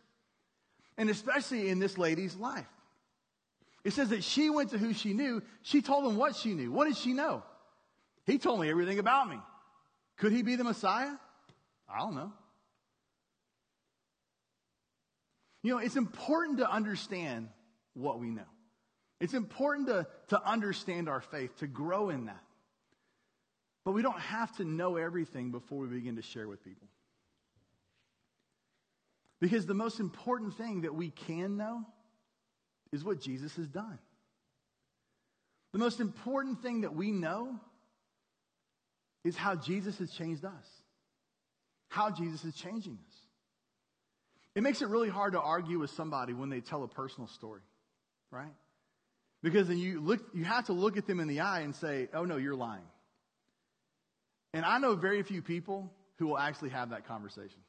[0.97, 2.67] And especially in this lady's life.
[3.83, 5.41] It says that she went to who she knew.
[5.61, 6.71] She told him what she knew.
[6.71, 7.43] What did she know?
[8.25, 9.39] He told me everything about me.
[10.17, 11.13] Could he be the Messiah?
[11.89, 12.33] I don't know.
[15.63, 17.49] You know, it's important to understand
[17.93, 18.47] what we know.
[19.19, 22.43] It's important to, to understand our faith, to grow in that.
[23.83, 26.87] But we don't have to know everything before we begin to share with people.
[29.39, 31.85] Because the most important thing that we can know
[32.91, 33.99] is what Jesus has done.
[35.73, 37.59] The most important thing that we know
[39.23, 40.65] is how Jesus has changed us,
[41.89, 43.15] how Jesus is changing us.
[44.55, 47.61] It makes it really hard to argue with somebody when they tell a personal story,
[48.31, 48.53] right?
[49.43, 52.09] Because then you look, you have to look at them in the eye and say,
[52.11, 52.87] "Oh no, you're lying."
[54.53, 57.61] And I know very few people who will actually have that conversation.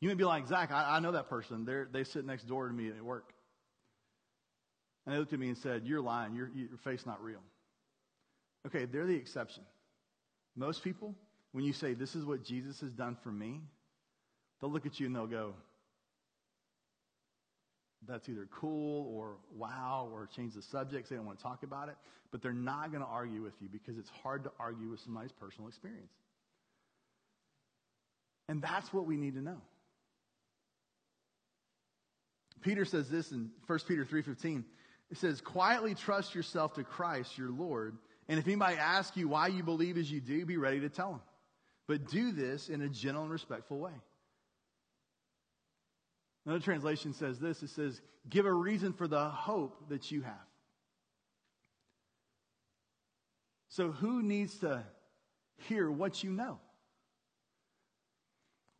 [0.00, 1.64] You may be like, Zach, I, I know that person.
[1.64, 3.32] They're, they sit next door to me at work.
[5.04, 6.34] And they looked at me and said, You're lying.
[6.34, 6.68] Your, your
[7.06, 7.40] not real.
[8.66, 9.62] Okay, they're the exception.
[10.54, 11.14] Most people,
[11.52, 13.60] when you say, This is what Jesus has done for me,
[14.60, 15.54] they'll look at you and they'll go,
[18.06, 21.08] That's either cool or wow or change the subject.
[21.08, 21.96] They don't want to talk about it.
[22.30, 25.32] But they're not going to argue with you because it's hard to argue with somebody's
[25.32, 26.12] personal experience.
[28.48, 29.60] And that's what we need to know.
[32.60, 34.64] Peter says this in 1 Peter 3:15.
[35.10, 37.96] It says, "Quietly trust yourself to Christ, your Lord,
[38.28, 41.12] and if anybody asks you why you believe as you do, be ready to tell
[41.12, 41.22] them.
[41.86, 43.94] But do this in a gentle and respectful way."
[46.48, 50.34] Another translation says this it says, Give a reason for the hope that you have.
[53.68, 54.82] So, who needs to
[55.68, 56.58] hear what you know?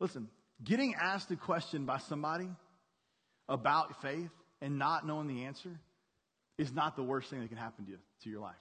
[0.00, 0.28] Listen,
[0.64, 2.48] getting asked a question by somebody
[3.48, 4.30] about faith
[4.60, 5.70] and not knowing the answer
[6.58, 8.56] is not the worst thing that can happen to you, to your life.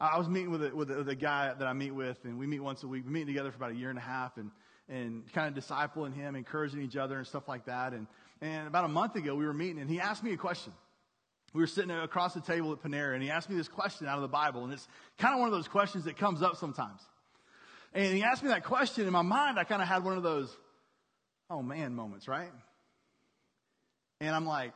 [0.00, 2.38] I was meeting with a, with a, with a guy that I meet with, and
[2.38, 3.04] we meet once a week.
[3.06, 4.50] We meet together for about a year and a half, and,
[4.88, 7.92] and kind of discipling him, encouraging each other, and stuff like that.
[7.92, 8.08] And,
[8.40, 10.72] and about a month ago, we were meeting, and he asked me a question.
[11.54, 14.16] We were sitting across the table at Panera, and he asked me this question out
[14.16, 17.00] of the Bible, and it's kind of one of those questions that comes up sometimes.
[17.94, 20.24] And he asked me that question, in my mind, I kind of had one of
[20.24, 20.50] those,
[21.48, 22.50] oh man moments, right?
[24.22, 24.72] And I'm like,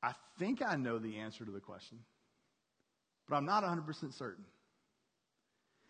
[0.00, 1.98] I think I know the answer to the question,
[3.28, 4.44] but I'm not 100% certain.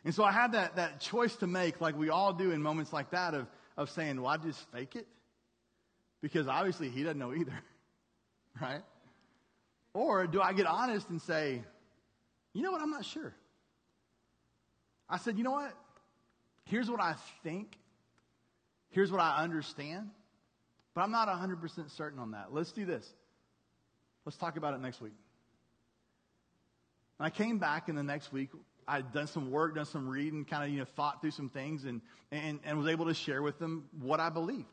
[0.02, 2.90] And so I had that, that choice to make, like we all do in moments
[2.90, 5.06] like that, of, of saying, well, I just fake it?
[6.22, 7.52] Because obviously he doesn't know either,
[8.62, 8.82] right?
[9.92, 11.62] Or do I get honest and say,
[12.54, 13.34] you know what, I'm not sure.
[15.06, 15.74] I said, you know what?
[16.64, 17.76] Here's what I think.
[18.88, 20.08] Here's what I understand.
[20.94, 22.52] But I'm not 100% certain on that.
[22.52, 23.08] Let's do this.
[24.24, 25.14] Let's talk about it next week.
[27.18, 28.50] And I came back in the next week.
[28.88, 31.84] I'd done some work, done some reading, kind of, you know, thought through some things
[31.84, 32.00] and,
[32.32, 34.66] and, and was able to share with them what I believed.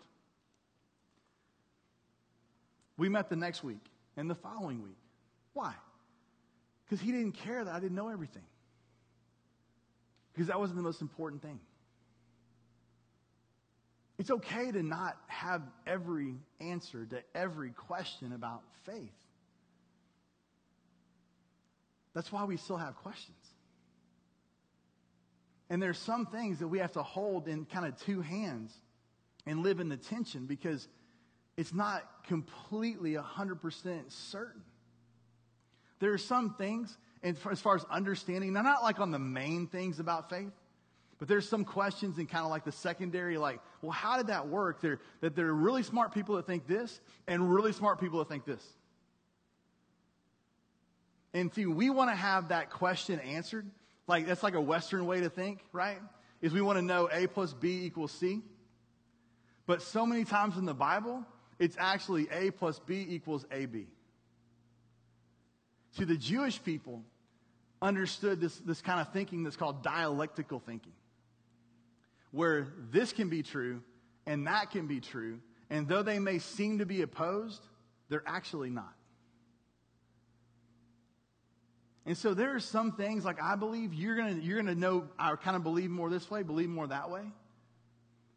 [2.97, 4.97] We met the next week and the following week.
[5.53, 5.73] Why?
[6.85, 8.45] Because he didn't care that I didn't know everything.
[10.33, 11.59] Because that wasn't the most important thing.
[14.17, 19.11] It's okay to not have every answer to every question about faith.
[22.13, 23.37] That's why we still have questions.
[25.69, 28.73] And there's some things that we have to hold in kind of two hands
[29.45, 30.87] and live in the tension because
[31.57, 34.63] it's not completely 100% certain.
[35.99, 39.67] There are some things, and as far as understanding, now not like on the main
[39.67, 40.51] things about faith,
[41.19, 44.47] but there's some questions in kind of like the secondary, like, well, how did that
[44.47, 44.81] work?
[44.81, 48.29] There, that there are really smart people that think this and really smart people that
[48.29, 48.63] think this.
[51.33, 53.65] And see, we want to have that question answered.
[54.07, 55.99] Like, that's like a Western way to think, right?
[56.41, 58.41] Is we want to know A plus B equals C.
[59.65, 61.25] But so many times in the Bible,
[61.57, 63.87] it's actually A plus B equals AB.
[65.97, 67.03] See, the Jewish people
[67.81, 70.93] understood this, this kind of thinking that's called dialectical thinking
[72.37, 73.81] where this can be true
[74.27, 75.39] and that can be true.
[75.71, 77.65] And though they may seem to be opposed,
[78.09, 78.93] they're actually not.
[82.05, 85.35] And so there are some things like I believe you're gonna you're gonna know I
[85.35, 87.23] kind of believe more this way, believe more that way.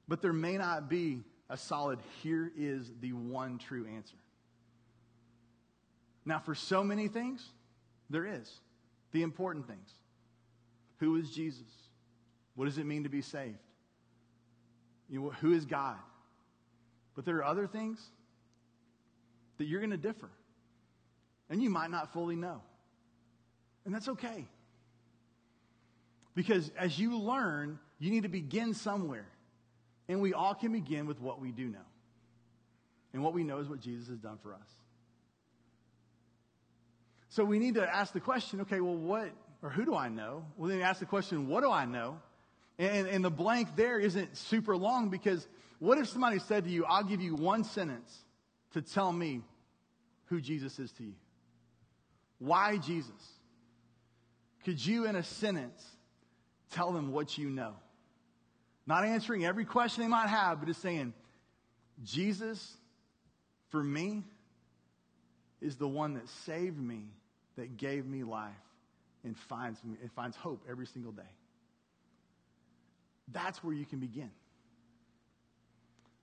[0.08, 4.16] But there may not be a solid here is the one true answer.
[6.24, 7.46] Now for so many things,
[8.08, 8.50] there is.
[9.12, 9.90] The important things.
[11.00, 11.68] Who is Jesus?
[12.54, 13.58] What does it mean to be saved?
[15.10, 15.96] You know, who is God?
[17.14, 18.00] But there are other things
[19.58, 20.30] that you're going to differ.
[21.50, 22.62] And you might not fully know.
[23.84, 24.46] And that's okay.
[26.34, 29.26] Because as you learn, you need to begin somewhere.
[30.08, 31.78] And we all can begin with what we do know.
[33.12, 34.68] And what we know is what Jesus has done for us.
[37.30, 39.30] So we need to ask the question okay, well, what
[39.62, 40.44] or who do I know?
[40.56, 42.18] Well, then you ask the question, what do I know?
[42.80, 45.46] And, and the blank there isn't super long because
[45.80, 48.10] what if somebody said to you, I'll give you one sentence
[48.72, 49.42] to tell me
[50.26, 51.12] who Jesus is to you?
[52.38, 53.12] Why Jesus?
[54.64, 55.84] Could you, in a sentence,
[56.70, 57.74] tell them what you know?
[58.86, 61.12] Not answering every question they might have, but just saying,
[62.02, 62.78] Jesus,
[63.68, 64.24] for me,
[65.60, 67.02] is the one that saved me,
[67.56, 68.54] that gave me life,
[69.22, 71.22] and finds, me, and finds hope every single day.
[73.32, 74.30] That's where you can begin.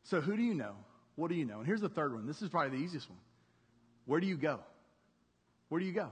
[0.04, 0.76] So, who do you know?
[1.16, 1.58] What do you know?
[1.58, 2.26] And here's the third one.
[2.26, 3.20] This is probably the easiest one.
[4.06, 4.60] Where do you go?
[5.70, 6.12] Where do you go?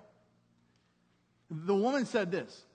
[1.49, 2.65] The woman said this.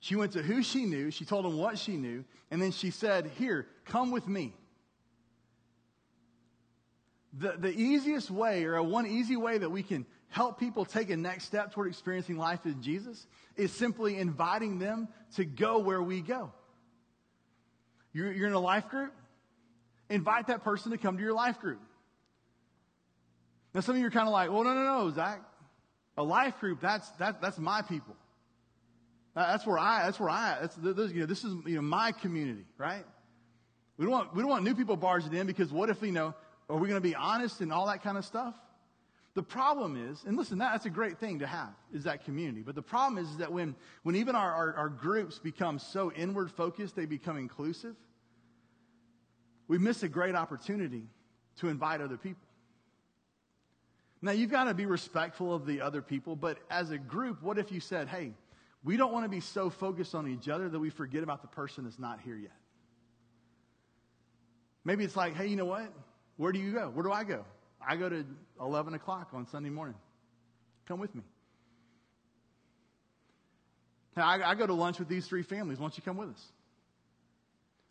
[0.00, 2.90] She went to who she knew, she told him what she knew, and then she
[2.90, 4.54] said, Here, come with me.
[7.38, 11.16] The, the easiest way, or one easy way that we can help people take a
[11.16, 15.06] next step toward experiencing life in Jesus, is simply inviting them
[15.36, 16.52] to go where we go.
[18.12, 19.12] You're, you're in a life group?
[20.08, 21.80] Invite that person to come to your life group.
[23.72, 25.40] Now, some of you are kind of like, well, no, no, no, Zach.
[26.16, 28.16] A life group, that's, that, that's my people.
[29.34, 32.64] That's where I, that's where I, that's, you know, this is, you know, my community,
[32.76, 33.04] right?
[33.96, 36.34] We don't want, we don't want new people barging in because what if, you know,
[36.68, 38.54] are we going to be honest and all that kind of stuff?
[39.40, 42.60] The problem is, and listen, that's a great thing to have, is that community.
[42.60, 46.12] But the problem is, is that when, when even our, our, our groups become so
[46.12, 47.96] inward focused, they become inclusive,
[49.66, 51.04] we miss a great opportunity
[51.56, 52.46] to invite other people.
[54.20, 57.56] Now, you've got to be respectful of the other people, but as a group, what
[57.56, 58.34] if you said, hey,
[58.84, 61.48] we don't want to be so focused on each other that we forget about the
[61.48, 62.52] person that's not here yet?
[64.84, 65.90] Maybe it's like, hey, you know what?
[66.36, 66.90] Where do you go?
[66.90, 67.46] Where do I go?
[67.86, 68.24] I go to
[68.60, 69.96] 11 o'clock on Sunday morning.
[70.86, 71.22] Come with me.
[74.16, 75.78] I, I go to lunch with these three families.
[75.78, 76.44] Why don't you come with us?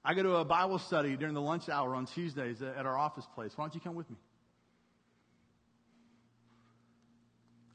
[0.04, 3.26] I go to a Bible study during the lunch hour on Tuesdays at our office
[3.36, 3.52] place.
[3.56, 4.18] Why don't you come with me?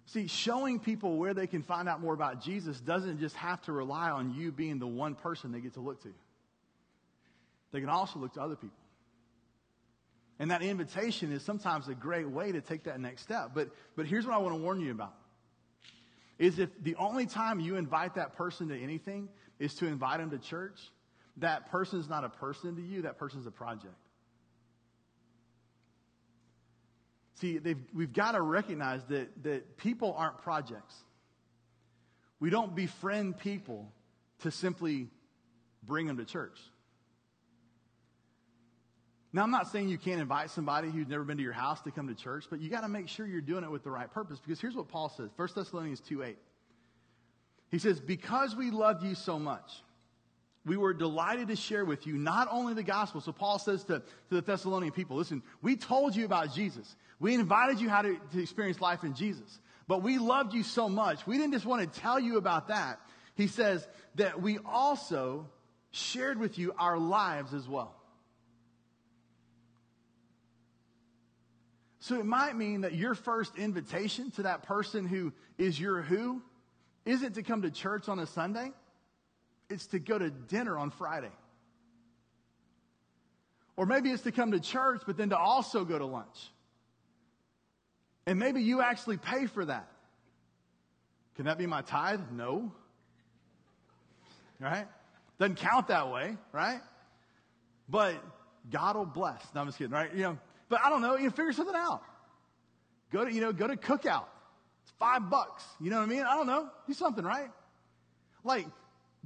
[0.07, 3.73] See, showing people where they can find out more about Jesus doesn't just have to
[3.73, 6.13] rely on you being the one person they get to look to.
[7.73, 8.77] They can also look to other people.
[10.39, 13.51] And that invitation is sometimes a great way to take that next step.
[13.55, 15.15] But, but here's what I want to warn you about.
[16.39, 19.29] Is if the only time you invite that person to anything
[19.61, 20.81] is to invite them to church,
[21.37, 23.95] that person is not a person to you, that person is a project.
[27.41, 27.61] See,
[27.93, 30.95] we've got to recognize that, that people aren't projects.
[32.41, 33.93] We don't befriend people
[34.41, 35.09] to simply
[35.83, 36.59] bring them to church.
[39.35, 41.91] Now, I'm not saying you can't invite somebody who's never been to your house to
[41.91, 44.09] come to church, but you got to make sure you're doing it with the right
[44.09, 46.39] purpose because here's what Paul says 1 Thessalonians 2 8.
[47.73, 49.83] He says, Because we loved you so much,
[50.65, 53.21] we were delighted to share with you not only the gospel.
[53.21, 56.95] So Paul says to, to the Thessalonian people, listen, we told you about Jesus.
[57.19, 59.59] We invited you how to, to experience life in Jesus.
[59.89, 61.27] But we loved you so much.
[61.27, 63.01] We didn't just want to tell you about that.
[63.35, 65.49] He says that we also
[65.91, 67.97] shared with you our lives as well.
[72.05, 76.43] So it might mean that your first invitation to that person who is your who
[77.07, 78.73] isn't to come to church on a Sunday
[79.71, 81.33] it's to go to dinner on Friday.
[83.75, 86.51] Or maybe it's to come to church, but then to also go to lunch.
[88.27, 89.89] And maybe you actually pay for that.
[91.37, 92.21] Can that be my tithe?
[92.31, 92.71] No.
[94.61, 94.87] Right?
[95.39, 96.83] Doesn't count that way, right?
[97.89, 98.15] But
[98.71, 99.43] God will bless.
[99.55, 100.15] No, I'm just kidding, right?
[100.15, 100.39] You know,
[100.75, 102.03] but I don't know, you figure something out.
[103.13, 104.25] Go to, you know, go to cookout.
[104.83, 105.63] It's five bucks.
[105.81, 106.25] You know what I mean?
[106.25, 106.69] I don't know.
[106.89, 107.49] Do something, right?
[108.43, 108.67] Like,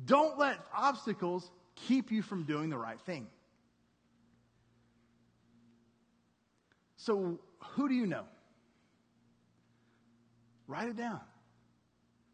[0.04, 3.28] don't let obstacles keep you from doing the right thing.
[6.98, 8.24] So, who do you know?
[10.66, 11.20] Write it down.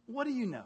[0.07, 0.65] What do you know?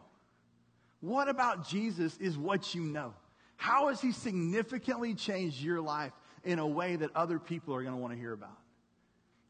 [1.01, 3.13] What about Jesus is what you know?
[3.57, 6.13] How has he significantly changed your life
[6.49, 8.59] in a way that other people are going to want to hear about?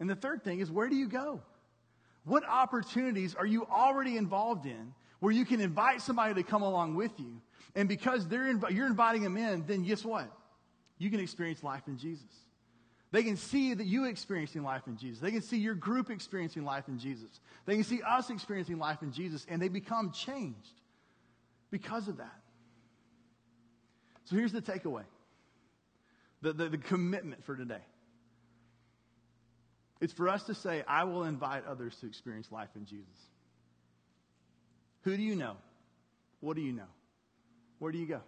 [0.00, 1.40] And the third thing is where do you go?
[2.24, 6.94] What opportunities are you already involved in where you can invite somebody to come along
[6.94, 7.40] with you.
[7.74, 10.30] And because they're inv- you're inviting them in, then guess what?
[10.98, 12.26] You can experience life in Jesus.
[13.10, 15.20] They can see that you experiencing life in Jesus.
[15.20, 17.40] They can see your group experiencing life in Jesus.
[17.64, 20.80] They can see us experiencing life in Jesus, and they become changed
[21.70, 22.40] because of that.
[24.24, 25.04] So here's the takeaway
[26.42, 27.82] the, the, the commitment for today.
[30.00, 33.06] It's for us to say, I will invite others to experience life in Jesus.
[35.02, 35.56] Who do you know?
[36.40, 36.88] What do you know?
[37.78, 38.20] Where do you go?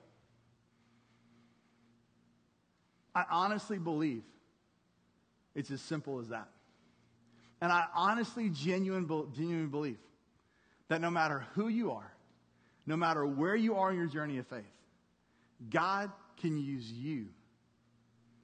[3.14, 4.22] I honestly believe
[5.54, 6.48] it's as simple as that.
[7.60, 9.98] And I honestly, genuine, genuinely believe
[10.88, 12.12] that no matter who you are,
[12.86, 14.64] no matter where you are in your journey of faith,
[15.68, 17.26] God can use you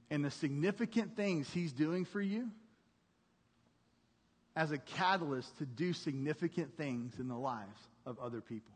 [0.09, 2.49] and the significant things He's doing for you
[4.55, 8.73] as a catalyst to do significant things in the lives of other people.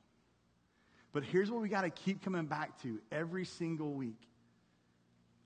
[1.14, 4.22] But here's what we got to keep coming back to every single week.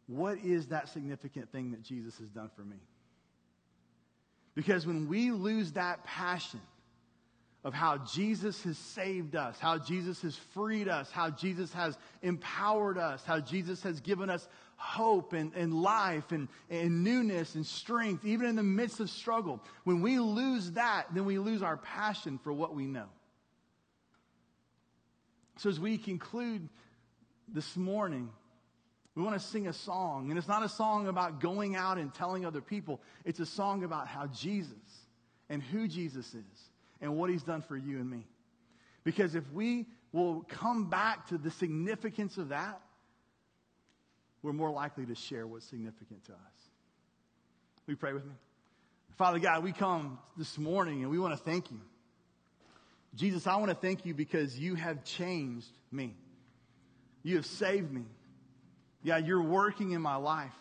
[0.08, 2.78] What is that significant thing that Jesus has done for me?
[4.54, 6.62] Because when we lose that passion
[7.64, 12.98] of how Jesus has saved us, how Jesus has freed us, how Jesus has empowered
[12.98, 18.26] us, how Jesus has given us hope and, and life and, and newness and strength,
[18.26, 22.38] even in the midst of struggle, when we lose that, then we lose our passion
[22.44, 23.08] for what we know.
[25.58, 26.68] So as we conclude
[27.48, 28.30] this morning,
[29.16, 30.30] we want to sing a song.
[30.30, 33.84] And it's not a song about going out and telling other people, it's a song
[33.84, 34.74] about how Jesus
[35.50, 36.70] and who Jesus is
[37.00, 38.28] and what he's done for you and me.
[39.06, 42.82] Because if we will come back to the significance of that,
[44.46, 46.70] we're more likely to share what's significant to us.
[47.88, 48.34] We pray with me?
[49.18, 51.82] Father God, we come this morning and we want to thank you.
[53.16, 56.16] Jesus, I want to thank you because you have changed me.
[57.24, 58.04] You have saved me.
[59.02, 60.54] Yeah, you're working in my life.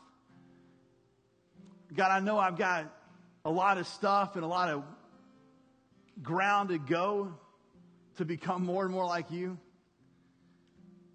[1.94, 2.90] God, I know I've got
[3.44, 4.82] a lot of stuff and a lot of
[6.22, 7.34] ground to go
[8.16, 9.58] to become more and more like you.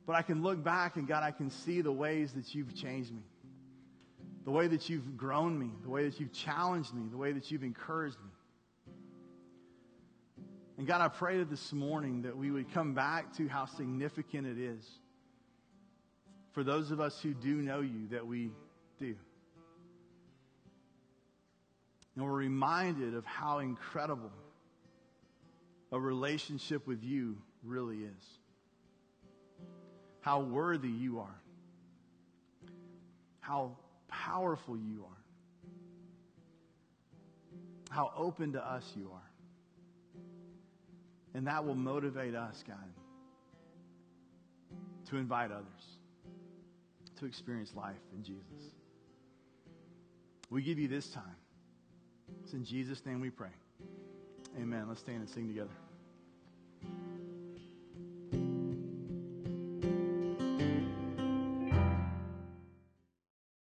[0.09, 3.13] But I can look back and God, I can see the ways that you've changed
[3.13, 3.21] me.
[4.43, 7.51] The way that you've grown me, the way that you've challenged me, the way that
[7.51, 8.93] you've encouraged me.
[10.79, 14.47] And God, I pray that this morning that we would come back to how significant
[14.47, 14.83] it is
[16.53, 18.49] for those of us who do know you that we
[18.97, 19.13] do.
[22.15, 24.31] And we're reminded of how incredible
[25.91, 28.38] a relationship with you really is.
[30.21, 31.41] How worthy you are.
[33.39, 35.17] How powerful you are.
[37.89, 39.21] How open to us you are.
[41.33, 42.77] And that will motivate us, God,
[45.09, 45.99] to invite others
[47.19, 48.73] to experience life in Jesus.
[50.49, 51.35] We give you this time.
[52.43, 53.49] It's in Jesus' name we pray.
[54.59, 54.85] Amen.
[54.87, 55.69] Let's stand and sing together.